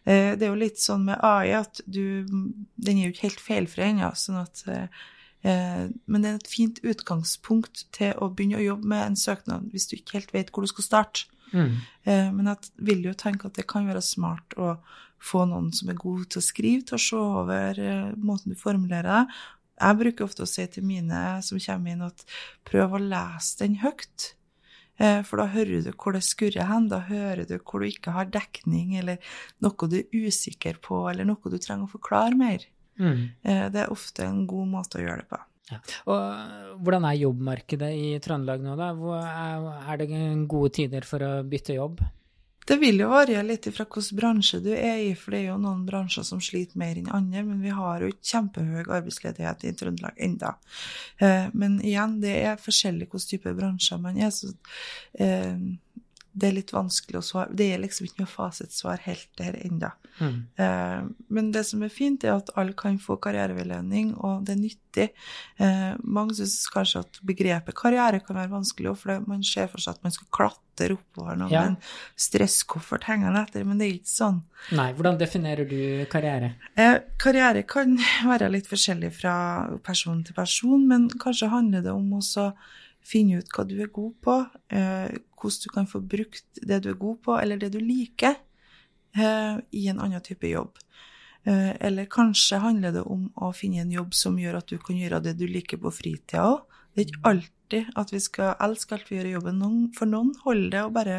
Eh, 0.04 0.32
det 0.36 0.46
er 0.46 0.54
jo 0.54 0.62
litt 0.62 0.80
sånn 0.80 1.04
med 1.10 1.20
AI 1.22 1.52
at 1.58 1.82
du 1.84 2.24
Den 2.26 2.96
er 2.96 3.06
jo 3.06 3.12
ikke 3.12 3.28
helt 3.28 3.44
feilfri 3.44 3.90
ennå, 3.90 4.14
sånn 4.16 4.40
at 4.40 4.64
eh, 4.72 5.04
Eh, 5.46 5.88
Men 6.04 6.22
det 6.22 6.30
er 6.30 6.38
et 6.40 6.50
fint 6.50 6.78
utgangspunkt 6.82 7.86
til 7.94 8.14
å 8.18 8.30
begynne 8.32 8.58
å 8.60 8.66
jobbe 8.66 8.90
med 8.90 9.04
en 9.04 9.18
søknad 9.20 9.70
hvis 9.72 9.88
du 9.90 9.96
ikke 9.98 10.18
helt 10.18 10.32
vet 10.34 10.52
hvor 10.52 10.66
du 10.66 10.72
skal 10.72 10.88
starte. 10.88 11.26
Mm. 11.52 11.74
Eh, 12.04 12.30
Men 12.32 12.52
jeg 12.52 12.72
vil 12.88 13.04
jo 13.06 13.14
tenke 13.14 13.46
at 13.48 13.58
det 13.58 13.68
kan 13.70 13.86
være 13.88 14.02
smart 14.04 14.56
å 14.58 14.76
få 15.22 15.46
noen 15.48 15.70
som 15.74 15.90
er 15.90 15.98
god 15.98 16.26
til 16.30 16.42
å 16.42 16.44
skrive, 16.44 16.86
til 16.86 16.98
å 16.98 17.02
se 17.02 17.20
over 17.20 17.78
eh, 17.80 18.16
måten 18.16 18.52
du 18.52 18.58
formulerer 18.58 19.08
deg. 19.12 19.36
Jeg 19.76 20.00
bruker 20.00 20.24
ofte 20.24 20.44
å 20.44 20.48
si 20.48 20.64
til 20.72 20.86
mine 20.88 21.22
som 21.44 21.60
kommer 21.60 21.92
inn, 21.92 22.04
at 22.04 22.24
prøv 22.64 22.96
å 22.96 23.02
lese 23.02 23.60
den 23.60 23.78
høyt. 23.82 24.32
Eh, 24.98 25.22
For 25.22 25.42
da 25.42 25.46
hører 25.52 25.82
du 25.84 25.90
hvor 25.92 26.16
det 26.16 26.22
skurrer 26.24 26.68
hen, 26.70 26.88
da 26.92 27.02
hører 27.08 27.44
du 27.48 27.58
hvor 27.58 27.82
du 27.82 27.88
ikke 27.90 28.14
har 28.16 28.30
dekning, 28.32 28.96
eller 29.00 29.18
noe 29.64 29.90
du 29.90 29.98
er 30.00 30.08
usikker 30.28 30.80
på, 30.82 31.04
eller 31.10 31.28
noe 31.28 31.52
du 31.52 31.58
trenger 31.58 31.84
å 31.88 31.94
forklare 31.98 32.36
mer. 32.38 32.64
Mm. 32.98 33.28
Eh, 33.44 33.66
Det 33.70 33.84
er 33.84 33.92
ofte 33.92 34.24
en 34.24 34.46
god 34.48 34.68
måte 34.72 34.98
å 35.00 35.04
gjøre 35.04 35.24
det 35.24 35.28
på. 35.32 35.42
Ja. 35.66 35.80
Og 36.06 36.14
uh, 36.14 36.74
hvordan 36.78 37.04
er 37.08 37.16
jobbmarkedet 37.18 37.88
i 37.98 38.10
Trøndelag 38.22 38.60
nå, 38.62 38.76
da? 38.78 38.92
Er 39.90 39.98
det 39.98 40.06
gode 40.46 40.70
tider 40.78 41.02
for 41.02 41.24
å 41.26 41.32
bytte 41.42 41.74
jobb? 41.74 42.04
Det 42.66 42.76
vil 42.82 42.98
jo 42.98 43.12
variere 43.12 43.44
litt 43.46 43.68
fra 43.70 43.84
hvilken 43.86 44.18
bransje 44.18 44.58
du 44.64 44.72
er 44.74 44.98
i, 45.04 45.12
for 45.14 45.34
det 45.34 45.44
er 45.44 45.52
jo 45.52 45.58
noen 45.62 45.84
bransjer 45.86 46.26
som 46.26 46.40
sliter 46.42 46.78
mer 46.80 46.98
enn 46.98 47.12
andre, 47.14 47.44
men 47.46 47.60
vi 47.62 47.70
har 47.74 48.02
jo 48.02 48.10
ikke 48.10 48.30
kjempehøy 48.32 48.80
arbeidsledighet 48.82 49.66
i 49.68 49.74
Trøndelag 49.78 50.18
enda. 50.26 50.56
Eh, 51.22 51.46
Men 51.54 51.78
igjen, 51.78 52.18
det 52.24 52.34
er 52.42 52.58
forskjellig 52.62 53.06
hvilken 53.06 53.30
type 53.30 53.54
bransjer 53.60 54.02
man 54.02 54.18
er, 54.18 54.34
så 54.34 54.50
eh, 55.14 55.54
det 56.36 56.48
er 56.50 56.52
litt 56.58 56.72
vanskelig 56.74 57.16
å 57.16 57.24
svare. 57.24 57.54
Det 57.56 57.66
er 57.72 57.78
liksom 57.80 58.04
ikke 58.06 58.20
noe 58.20 58.28
fasitsvar 58.28 58.98
helt 59.06 59.28
der 59.38 59.54
enda. 59.64 59.92
Mm. 60.20 60.34
Eh, 60.60 61.02
Men 61.32 61.50
det 61.52 61.62
som 61.66 61.82
er 61.82 61.88
fint, 61.92 62.24
er 62.24 62.36
at 62.36 62.50
alle 62.56 62.72
kan 62.76 62.98
få 63.00 63.16
karriereveiledning, 63.20 64.14
og 64.20 64.44
det 64.44 64.52
er 64.56 64.60
nyttig. 64.60 65.08
Eh, 65.58 65.94
Mange 66.04 66.34
syns 66.36 66.66
kanskje 66.72 67.00
at 67.04 67.20
begrepet 67.24 67.74
karriere 67.74 68.20
kan 68.20 68.36
være 68.36 68.52
vanskelig, 68.52 68.94
for 69.00 69.20
man 69.26 69.42
ser 69.42 69.66
for 69.72 69.78
seg 69.80 69.94
at 69.96 70.02
man 70.04 70.12
skal 70.12 70.28
klatre 70.32 70.96
oppover 70.98 71.36
noe 71.40 71.48
Ja. 71.50 71.62
med 71.62 71.68
en 71.70 71.76
stresskoffert 72.20 73.04
hengende 73.08 73.40
etter, 73.46 73.64
men 73.64 73.78
det 73.78 73.86
er 73.88 73.94
ikke 73.98 74.12
sånn. 74.12 74.42
Nei, 74.76 74.90
hvordan 74.96 75.18
definerer 75.18 75.68
du 75.68 76.06
karriere? 76.12 76.54
Eh, 76.76 76.98
Karriere 77.18 77.62
kan 77.66 77.96
være 78.24 78.50
litt 78.52 78.66
forskjellig 78.68 79.12
fra 79.20 79.78
person 79.84 80.22
til 80.24 80.34
person, 80.36 80.86
men 80.88 81.08
kanskje 81.08 81.48
handler 81.52 81.82
det 81.82 81.92
om 81.92 82.10
også 82.18 82.50
finne 83.06 83.38
ut 83.38 83.48
hva 83.54 83.64
du 83.68 83.76
er 83.80 83.86
god 83.94 84.14
på, 84.20 84.36
eh, 84.74 85.12
hvordan 85.46 85.64
du 85.64 85.74
kan 85.74 85.88
få 85.90 86.02
brukt 86.02 86.60
det 86.62 86.82
du 86.84 86.90
er 86.92 87.00
god 87.00 87.22
på, 87.24 87.38
eller 87.38 87.60
det 87.62 87.72
du 87.74 87.80
liker, 87.80 88.36
eh, 89.16 89.56
i 89.72 89.86
en 89.88 90.02
annen 90.02 90.24
type 90.24 90.48
jobb. 90.50 90.78
Eh, 91.46 91.72
eller 91.80 92.08
kanskje 92.10 92.58
handler 92.58 92.92
det 92.96 93.04
om 93.06 93.28
å 93.38 93.52
finne 93.54 93.84
en 93.84 93.92
jobb 93.94 94.14
som 94.14 94.38
gjør 94.38 94.58
at 94.58 94.72
du 94.72 94.80
kan 94.82 94.98
gjøre 94.98 95.22
det 95.22 95.36
du 95.38 95.46
liker 95.46 95.78
på 95.78 95.92
fritida 95.94 96.42
òg. 96.50 96.64
Det 96.96 97.04
er 97.04 97.10
ikke 97.10 97.28
alltid 97.30 97.98
at 98.00 98.12
vi 98.12 98.20
skal 98.24 98.54
elske 98.64 98.96
alt 98.96 99.10
vi 99.10 99.18
gjør 99.18 99.28
i 99.28 99.34
jobben. 99.36 99.62
For 99.94 100.10
noen 100.10 100.32
holder 100.42 100.70
det 100.72 100.82
å 100.82 100.94
bare 100.94 101.18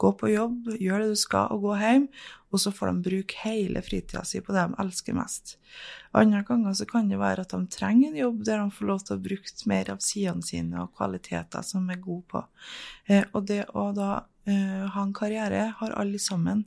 gå 0.00 0.10
på 0.18 0.30
jobb, 0.32 0.72
gjør 0.80 1.04
det 1.04 1.12
du 1.12 1.18
skal, 1.18 1.52
og 1.54 1.66
gå 1.68 1.76
hjem, 1.80 2.08
og 2.54 2.60
så 2.62 2.70
får 2.74 2.90
de 2.90 3.04
bruke 3.08 3.38
hele 3.42 3.82
fritida 3.82 4.22
si 4.26 4.40
på 4.42 4.54
det 4.54 4.62
de 4.62 4.78
elsker 4.82 5.16
mest. 5.16 5.56
Andre 6.14 6.44
ganger 6.46 6.76
så 6.78 6.86
kan 6.86 7.08
det 7.10 7.18
være 7.18 7.42
at 7.42 7.54
de 7.54 7.66
trenger 7.70 8.12
en 8.12 8.20
jobb 8.20 8.44
der 8.46 8.62
de 8.62 8.76
får 8.76 8.90
lov 8.90 9.02
til 9.06 9.16
å 9.16 9.24
bruke 9.24 9.70
mer 9.70 9.90
av 9.94 10.04
sidene 10.04 10.46
sine 10.46 10.84
og 10.84 10.92
kvaliteter 10.94 11.66
som 11.66 11.88
de 11.88 11.96
er 11.96 12.04
gode 12.04 12.26
på. 12.30 12.44
Eh, 13.10 13.26
og 13.32 13.48
det 13.50 13.64
å 13.74 13.88
da 13.96 14.10
eh, 14.46 14.84
ha 14.94 15.02
en 15.02 15.16
karriere 15.16 15.66
har 15.80 15.98
alle 15.98 16.22
sammen. 16.22 16.64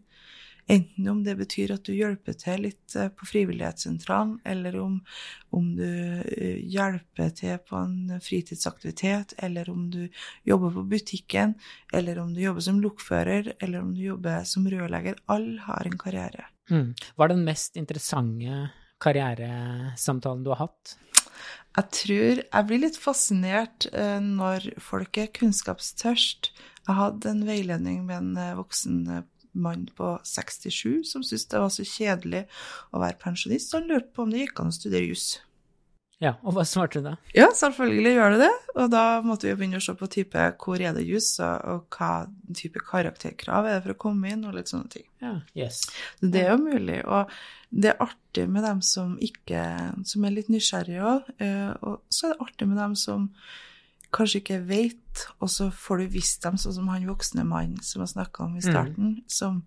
Enten 0.68 1.08
om 1.08 1.22
det 1.24 1.38
betyr 1.40 1.72
at 1.78 1.88
du 1.88 1.94
hjelper 1.96 2.36
til 2.36 2.66
litt 2.66 2.96
eh, 3.00 3.08
på 3.08 3.28
frivillighetssentralen, 3.30 4.34
eller 4.44 4.76
om, 4.82 4.98
om 5.56 5.70
du 5.78 5.88
eh, 5.88 6.58
hjelper 6.60 7.32
til 7.38 7.56
på 7.64 7.80
en 7.80 8.18
fritidsaktivitet, 8.24 9.38
eller 9.48 9.70
om 9.72 9.86
du 9.94 10.02
jobber 10.48 10.76
på 10.76 10.84
butikken, 10.92 11.56
eller 11.96 12.20
om 12.20 12.34
du 12.36 12.42
jobber 12.44 12.66
som 12.68 12.82
lokfører, 12.84 13.54
eller 13.62 13.86
om 13.86 13.94
du 13.96 14.04
jobber 14.10 14.44
som 14.50 14.68
rørlegger. 14.68 15.22
Alle 15.32 15.64
har 15.70 15.88
en 15.88 15.98
karriere. 16.02 16.50
Mm. 16.68 16.92
Hva 17.16 17.30
er 17.30 17.36
den 17.38 17.48
mest 17.48 17.80
interessante 17.80 18.68
karrieresamtalen 19.00 20.44
du 20.44 20.52
har 20.52 20.66
hatt? 20.66 20.98
Jeg 21.78 21.94
tror 21.94 22.42
jeg 22.42 22.68
blir 22.68 22.84
litt 22.84 23.00
fascinert 23.00 23.88
eh, 23.94 24.20
når 24.20 24.74
folk 24.84 25.22
er 25.24 25.32
kunnskapstørst. 25.32 26.52
Jeg 26.88 27.00
hadde 27.00 27.32
en 27.32 27.48
veiledning 27.48 28.04
med 28.10 28.20
en 28.20 28.60
voksen 28.60 29.02
mann 29.60 29.88
på 29.98 30.14
67 30.28 31.04
som 31.08 31.26
syntes 31.26 31.48
det 31.52 31.64
var 31.64 31.74
så 31.74 31.86
kjedelig 31.88 32.46
å 32.94 33.02
være 33.04 33.20
pensjonist, 33.22 33.72
så 33.72 33.82
han 33.82 33.92
lurte 33.92 34.14
på 34.14 34.26
om 34.26 34.34
det 34.34 34.46
gikk 34.46 34.64
an 34.64 34.74
å 34.74 34.78
studere 34.78 35.10
juss. 35.10 35.30
Ja, 36.18 36.32
og 36.42 36.56
hva 36.56 36.64
svarte 36.66 36.98
du 36.98 37.06
da? 37.06 37.14
Ja, 37.36 37.52
selvfølgelig 37.54 38.14
gjør 38.16 38.34
det 38.34 38.48
det. 38.48 38.54
Og 38.74 38.88
da 38.90 39.04
måtte 39.22 39.46
vi 39.46 39.54
begynne 39.60 39.78
å 39.78 39.86
se 39.86 39.94
på 40.00 40.10
type 40.10 40.48
hvor 40.64 40.82
er 40.82 40.96
det 40.98 41.04
juss, 41.06 41.36
og, 41.46 41.94
hva 41.94 42.26
type 42.58 42.82
karakterkrav 42.88 43.68
er 43.70 43.78
det 43.78 43.84
for 43.86 43.94
å 43.94 44.00
komme 44.08 44.32
inn, 44.34 44.48
og 44.50 44.58
litt 44.58 44.72
sånne 44.72 44.90
ting. 44.96 45.06
Ja, 45.22 45.36
yes. 45.58 45.84
Det 46.24 46.42
er 46.42 46.56
jo 46.56 46.64
mulig. 46.64 47.04
Og 47.06 47.30
det 47.70 47.94
er 47.94 48.02
artig 48.08 48.48
med 48.50 48.66
dem 48.66 48.82
som 48.86 49.14
ikke 49.22 49.62
som 50.10 50.26
er 50.26 50.34
litt 50.40 50.50
nysgjerrige 50.50 51.06
òg. 51.06 51.32
Og 51.86 52.02
så 52.10 52.32
er 52.32 52.34
det 52.34 52.50
artig 52.50 52.70
med 52.72 52.82
dem 52.82 52.98
som 52.98 53.30
kanskje 54.16 54.42
ikke 54.42 54.62
vet, 54.68 55.26
og 55.44 55.52
så 55.52 55.70
får 55.74 56.04
du 56.04 56.16
visst 56.18 56.46
dem, 56.46 56.58
sånn 56.62 56.78
som 56.80 56.90
han 56.94 57.08
voksne 57.10 57.46
mannen 57.48 57.82
som 57.84 58.04
jeg 58.04 58.14
snakka 58.16 58.46
om 58.46 58.58
i 58.58 58.64
starten, 58.64 59.18
mm. 59.18 59.28
som, 59.32 59.62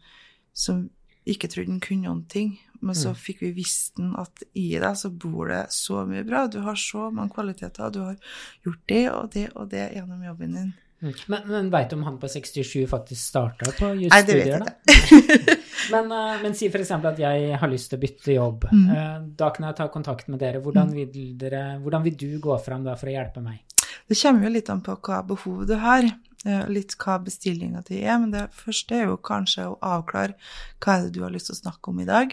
som 0.57 0.87
ikke 1.29 1.51
trodde 1.53 1.75
han 1.75 1.83
kunne 1.85 2.09
noen 2.09 2.27
ting. 2.31 2.55
Men 2.81 2.97
så 2.97 3.13
mm. 3.13 3.19
fikk 3.21 3.43
vi 3.45 3.51
visst 3.59 3.99
den 4.01 4.15
at 4.19 4.45
i 4.57 4.71
deg 4.81 4.95
så 4.97 5.11
bor 5.13 5.51
det 5.53 5.67
så 5.75 6.05
mye 6.09 6.25
bra. 6.25 6.47
Du 6.49 6.63
har 6.65 6.79
så 6.81 7.11
mange 7.13 7.35
kvaliteter. 7.35 7.93
Du 7.93 8.01
har 8.07 8.39
gjort 8.65 8.87
det 8.89 9.03
og 9.13 9.35
det 9.35 9.49
og 9.53 9.69
det 9.73 9.91
gjennom 9.99 10.23
jobben 10.25 10.57
din. 10.57 10.71
Mm. 11.01 11.13
Men, 11.33 11.45
men 11.49 11.69
veit 11.73 11.93
du 11.93 11.97
om 11.97 12.05
han 12.05 12.19
på 12.21 12.29
67 12.29 12.85
faktisk 12.89 13.21
starta 13.21 13.73
på 13.77 13.93
jusstudier? 14.03 14.65
Jeg 14.65 15.59
men, 15.95 16.11
uh, 16.13 16.41
men, 16.43 16.57
si 16.57 16.69
f.eks. 16.69 16.93
at 16.93 17.21
jeg 17.21 17.61
har 17.61 17.73
lyst 17.73 17.93
til 17.93 18.01
å 18.01 18.03
bytte 18.03 18.37
jobb. 18.37 18.67
Mm. 18.73 18.89
Uh, 18.89 19.15
da 19.41 19.49
kan 19.55 19.69
jeg 19.69 19.79
ta 19.79 19.89
kontakt 19.93 20.29
med 20.33 20.41
dere. 20.41 20.61
Hvordan 20.65 20.93
mm. 20.93 20.99
vil, 20.99 21.31
dere, 21.41 21.65
hvordan 21.85 22.05
vil 22.09 22.19
du 22.21 22.31
gå 22.41 22.57
fram 22.65 22.85
da 22.89 22.97
for 23.01 23.13
å 23.13 23.17
hjelpe 23.17 23.45
meg? 23.45 23.65
Det 24.09 24.19
kommer 24.23 24.47
jo 24.47 24.55
litt 24.57 24.71
an 24.73 24.83
på 24.85 24.97
hva 24.97 25.23
behov 25.27 25.67
du 25.69 25.77
har. 25.81 26.09
Eh, 26.49 26.69
litt 26.73 26.95
hva 26.97 27.19
bestillinga 27.21 27.83
di 27.85 28.01
er, 28.01 28.17
men 28.23 28.31
det 28.33 28.47
første 28.57 28.97
er 28.97 29.11
jo 29.11 29.19
kanskje 29.21 29.67
å 29.69 29.79
avklare 29.85 30.39
hva 30.81 30.95
er 30.95 31.03
det 31.05 31.19
du 31.19 31.21
har 31.25 31.35
lyst 31.35 31.51
til 31.51 31.59
å 31.59 31.63
snakke 31.65 31.93
om 31.93 32.01
i 32.01 32.09
dag. 32.09 32.33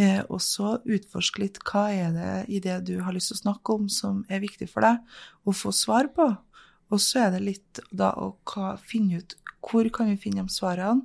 Eh, 0.00 0.22
og 0.32 0.40
så 0.42 0.78
utforske 0.80 1.42
litt 1.42 1.60
hva 1.68 1.84
er 1.92 2.14
det 2.14 2.32
i 2.48 2.60
det 2.64 2.80
du 2.88 2.96
har 3.04 3.14
lyst 3.14 3.30
til 3.30 3.38
å 3.38 3.42
snakke 3.44 3.76
om 3.76 3.86
som 3.92 4.24
er 4.32 4.42
viktig 4.42 4.70
for 4.72 4.86
deg 4.86 5.16
å 5.44 5.54
få 5.54 5.74
svar 5.76 6.08
på. 6.16 6.30
Og 6.92 7.00
så 7.00 7.26
er 7.26 7.34
det 7.34 7.44
litt 7.44 7.80
da 7.92 8.12
å 8.16 8.32
finne 8.80 9.20
ut 9.20 9.36
hvor 9.64 9.88
kan 9.92 10.10
vi 10.12 10.20
finne 10.20 10.44
de 10.44 10.52
svarene. 10.52 11.04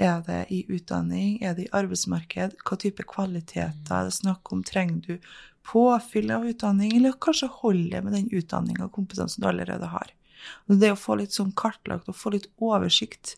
Er 0.00 0.22
det 0.24 0.46
i 0.54 0.62
utdanning? 0.72 1.42
Er 1.44 1.56
det 1.56 1.66
i 1.66 1.72
arbeidsmarked? 1.76 2.54
Hva 2.64 2.76
type 2.80 3.04
kvaliteter 3.04 3.92
er 3.92 4.06
det 4.08 4.14
snakk 4.16 4.48
om? 4.54 4.62
Trenger 4.64 5.00
du 5.04 5.32
påfyll 5.70 6.32
av 6.34 6.46
utdanning, 6.50 6.96
eller 6.96 7.18
kanskje 7.22 7.50
holde 7.60 8.02
med 8.02 8.16
den 8.16 8.30
utdanninga 8.34 8.88
og 8.88 8.96
kompetansen 8.96 9.44
du 9.44 9.48
allerede 9.50 9.90
har? 9.92 10.10
Det 10.66 10.90
å 10.92 10.98
få 10.98 11.18
litt 11.20 11.36
sånn 11.36 11.52
kartlagt 11.56 12.08
og 12.08 12.16
få 12.16 12.32
litt 12.34 12.48
oversikt 12.64 13.36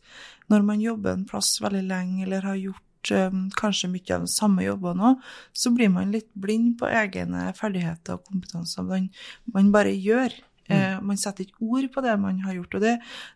når 0.53 0.65
man 0.67 0.83
jobber 0.83 1.17
en 1.17 1.27
plass 1.29 1.57
veldig 1.63 1.83
lenge 1.89 2.23
eller 2.27 2.47
har 2.47 2.61
gjort 2.61 3.13
um, 3.17 3.49
kanskje 3.59 3.91
mye 3.91 4.15
av 4.15 4.25
den 4.25 4.31
samme 4.31 4.65
jobbene 4.67 5.11
òg, 5.11 5.27
så 5.53 5.73
blir 5.75 5.91
man 5.93 6.15
litt 6.15 6.31
blind 6.39 6.77
på 6.81 6.91
egne 6.91 7.51
ferdigheter 7.59 8.19
og 8.19 8.27
kompetanser 8.31 8.87
man, 8.87 9.11
man 9.53 9.73
bare 9.75 9.95
gjør. 9.97 10.37
Mm. 10.73 10.79
Eh, 10.79 11.03
man 11.13 11.21
setter 11.21 11.45
ikke 11.45 11.69
ord 11.69 11.89
på 11.93 12.05
det 12.05 12.15
man 12.23 12.41
har 12.47 12.57
gjort, 12.57 12.79
og 12.79 12.85
det 12.87 12.95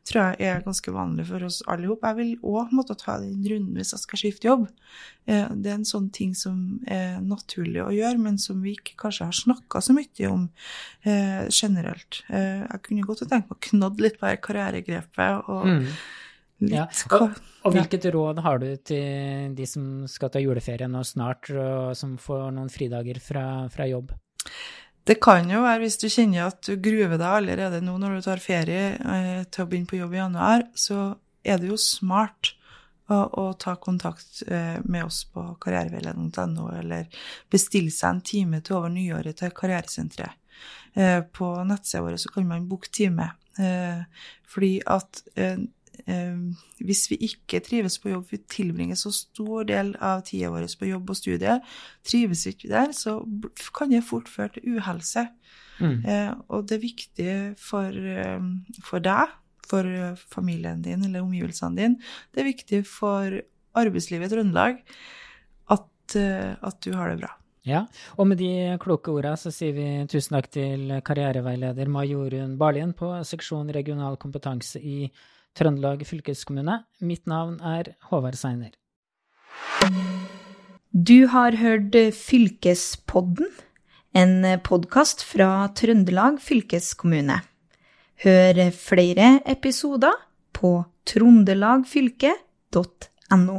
tror 0.08 0.22
jeg 0.32 0.48
er 0.50 0.64
ganske 0.64 0.94
vanlig 0.94 1.28
for 1.28 1.46
oss 1.46 1.60
alle 1.66 1.90
sammen. 1.90 2.06
Jeg 2.06 2.18
vil 2.20 2.50
òg 2.56 2.74
måtte 2.76 2.96
ta 2.98 3.18
den 3.22 3.44
runden 3.44 3.76
hvis 3.76 3.92
jeg 3.94 4.04
skal 4.04 4.22
skifte 4.22 4.50
jobb. 4.50 4.66
Eh, 5.26 5.48
det 5.52 5.72
er 5.72 5.78
en 5.80 5.88
sånn 5.88 6.10
ting 6.14 6.34
som 6.38 6.60
er 6.86 7.18
naturlig 7.24 7.82
å 7.84 7.94
gjøre, 7.94 8.20
men 8.22 8.38
som 8.42 8.60
vi 8.64 8.76
ikke 8.76 8.98
kanskje 9.06 9.30
har 9.30 9.36
snakka 9.36 9.82
så 9.82 9.96
mye 9.96 10.30
om 10.30 10.46
eh, 11.02 11.48
generelt. 11.50 12.22
Eh, 12.30 12.62
jeg 12.62 12.84
kunne 12.86 13.08
godt 13.08 13.26
tenkt 13.26 13.50
meg 13.50 13.58
å 13.58 13.64
knodde 13.70 14.06
litt 14.06 14.20
på 14.20 14.30
det 14.30 14.44
karrieregrepet. 14.46 15.50
og 15.50 15.66
mm. 15.66 15.90
Ja. 16.64 16.86
Og, 17.12 17.34
og, 17.66 17.74
hvilket 17.74 18.06
råd 18.14 18.38
har 18.40 18.62
du 18.62 18.70
til 18.80 19.52
de 19.52 19.66
som 19.68 20.06
skal 20.08 20.30
ta 20.32 20.40
juleferie 20.40 20.88
nå 20.88 21.02
snart, 21.04 21.50
og 21.52 21.92
som 21.99 22.14
får 22.20 22.46
noen 22.56 22.70
fridager 22.72 23.20
fra, 23.20 23.44
fra 23.72 23.88
jobb? 23.90 24.14
Det 25.06 25.21
kan 25.23 25.47
jo 25.50 25.62
være 25.62 25.84
hvis 25.84 26.00
du 26.02 26.08
kjenner 26.10 26.49
at 26.49 26.66
du 26.66 26.75
gruer 26.82 27.14
deg 27.14 27.26
allerede 27.28 27.78
nå 27.84 27.95
når 28.02 28.16
du 28.16 28.25
tar 28.26 28.42
ferie 28.42 28.97
eh, 28.99 29.42
til 29.54 29.62
å 29.62 29.69
begynne 29.71 29.90
på 29.90 30.00
jobb 30.00 30.16
i 30.16 30.19
januar, 30.19 30.64
så 30.75 31.12
er 31.47 31.60
det 31.62 31.71
jo 31.71 31.78
smart 31.78 32.56
å, 33.06 33.21
å 33.23 33.45
ta 33.54 33.76
kontakt 33.78 34.42
eh, 34.50 34.80
med 34.82 35.06
oss 35.06 35.21
på 35.30 35.45
karriereveiledning.no, 35.62 36.66
eller 36.80 37.06
bestille 37.52 37.95
seg 37.95 38.16
en 38.16 38.25
time 38.32 38.62
til 38.66 38.80
over 38.80 38.90
nyåret 38.90 39.38
til 39.38 39.54
Karrieresenteret. 39.54 40.42
Eh, 40.99 41.21
på 41.23 41.52
nettsida 41.69 42.02
vår 42.02 42.19
så 42.19 42.34
kan 42.34 42.50
man 42.50 42.66
booke 42.66 42.90
time, 42.90 43.30
fordi 44.52 44.75
at 44.84 45.23
hvis 46.87 47.06
vi 47.11 47.17
ikke 47.28 47.61
trives 47.65 47.97
på 48.02 48.11
jobb, 48.13 48.26
vi 48.30 48.39
tilbringer 48.50 48.99
så 48.99 49.13
stor 49.15 49.67
del 49.69 49.95
av 50.02 50.25
tida 50.28 50.50
vår 50.52 50.69
på 50.78 50.91
jobb 50.91 51.11
og 51.11 51.19
studie, 51.19 51.56
trives 52.06 52.45
vi 52.47 52.54
ikke 52.54 52.73
der, 52.73 52.93
så 52.97 53.19
kan 53.76 53.91
det 53.95 54.04
fort 54.06 54.28
føre 54.30 54.56
til 54.56 54.76
uhelse. 54.76 55.26
Mm. 55.80 55.99
Eh, 56.09 56.32
og 56.49 56.69
det 56.69 56.78
er 56.78 56.85
viktig 56.85 57.32
for, 57.61 57.93
eh, 57.93 58.41
for, 58.85 59.02
deg, 59.04 59.35
for 59.67 60.17
familien 60.32 60.82
din 60.85 61.04
eller 61.04 61.25
omgivelsene 61.25 61.76
dine, 61.76 62.13
det 62.32 62.43
er 62.43 62.50
viktig 62.52 62.82
for 62.89 63.41
arbeidslivet 63.76 64.30
i 64.30 64.37
Trøndelag 64.37 64.80
at, 65.75 66.17
eh, 66.17 66.54
at 66.56 66.80
du 66.85 66.95
har 66.97 67.13
det 67.13 67.21
bra. 67.25 67.35
Ja, 67.67 67.82
og 68.15 68.28
med 68.30 68.39
de 68.39 68.76
kloke 68.78 69.11
orda 69.11 69.32
så 69.35 69.50
sier 69.50 69.75
vi 69.75 69.87
tusen 70.06 70.37
takk 70.37 70.47
til 70.54 70.93
karriereveileder 71.02 71.89
Majorun 71.91 72.54
Barlien 72.61 72.93
på 72.95 73.11
seksjon 73.26 73.73
regional 73.75 74.15
kompetanse 74.23 74.78
i 74.78 75.09
Trøndelag 75.56 76.04
fylkeskommune. 76.06 76.84
Mitt 77.00 77.26
navn 77.26 77.60
er 77.64 77.95
Håvard 78.10 78.36
Seiner. 78.36 78.71
Du 80.92 81.26
har 81.32 81.56
hørt 81.60 81.97
Fylkespodden, 82.16 83.47
en 84.16 84.60
podkast 84.64 85.23
fra 85.25 85.69
Trøndelag 85.76 86.40
fylkeskommune. 86.40 87.40
Hør 88.25 88.71
flere 88.73 89.40
episoder 89.49 90.12
på 90.56 90.84
trondelagfylket.no. 91.08 93.58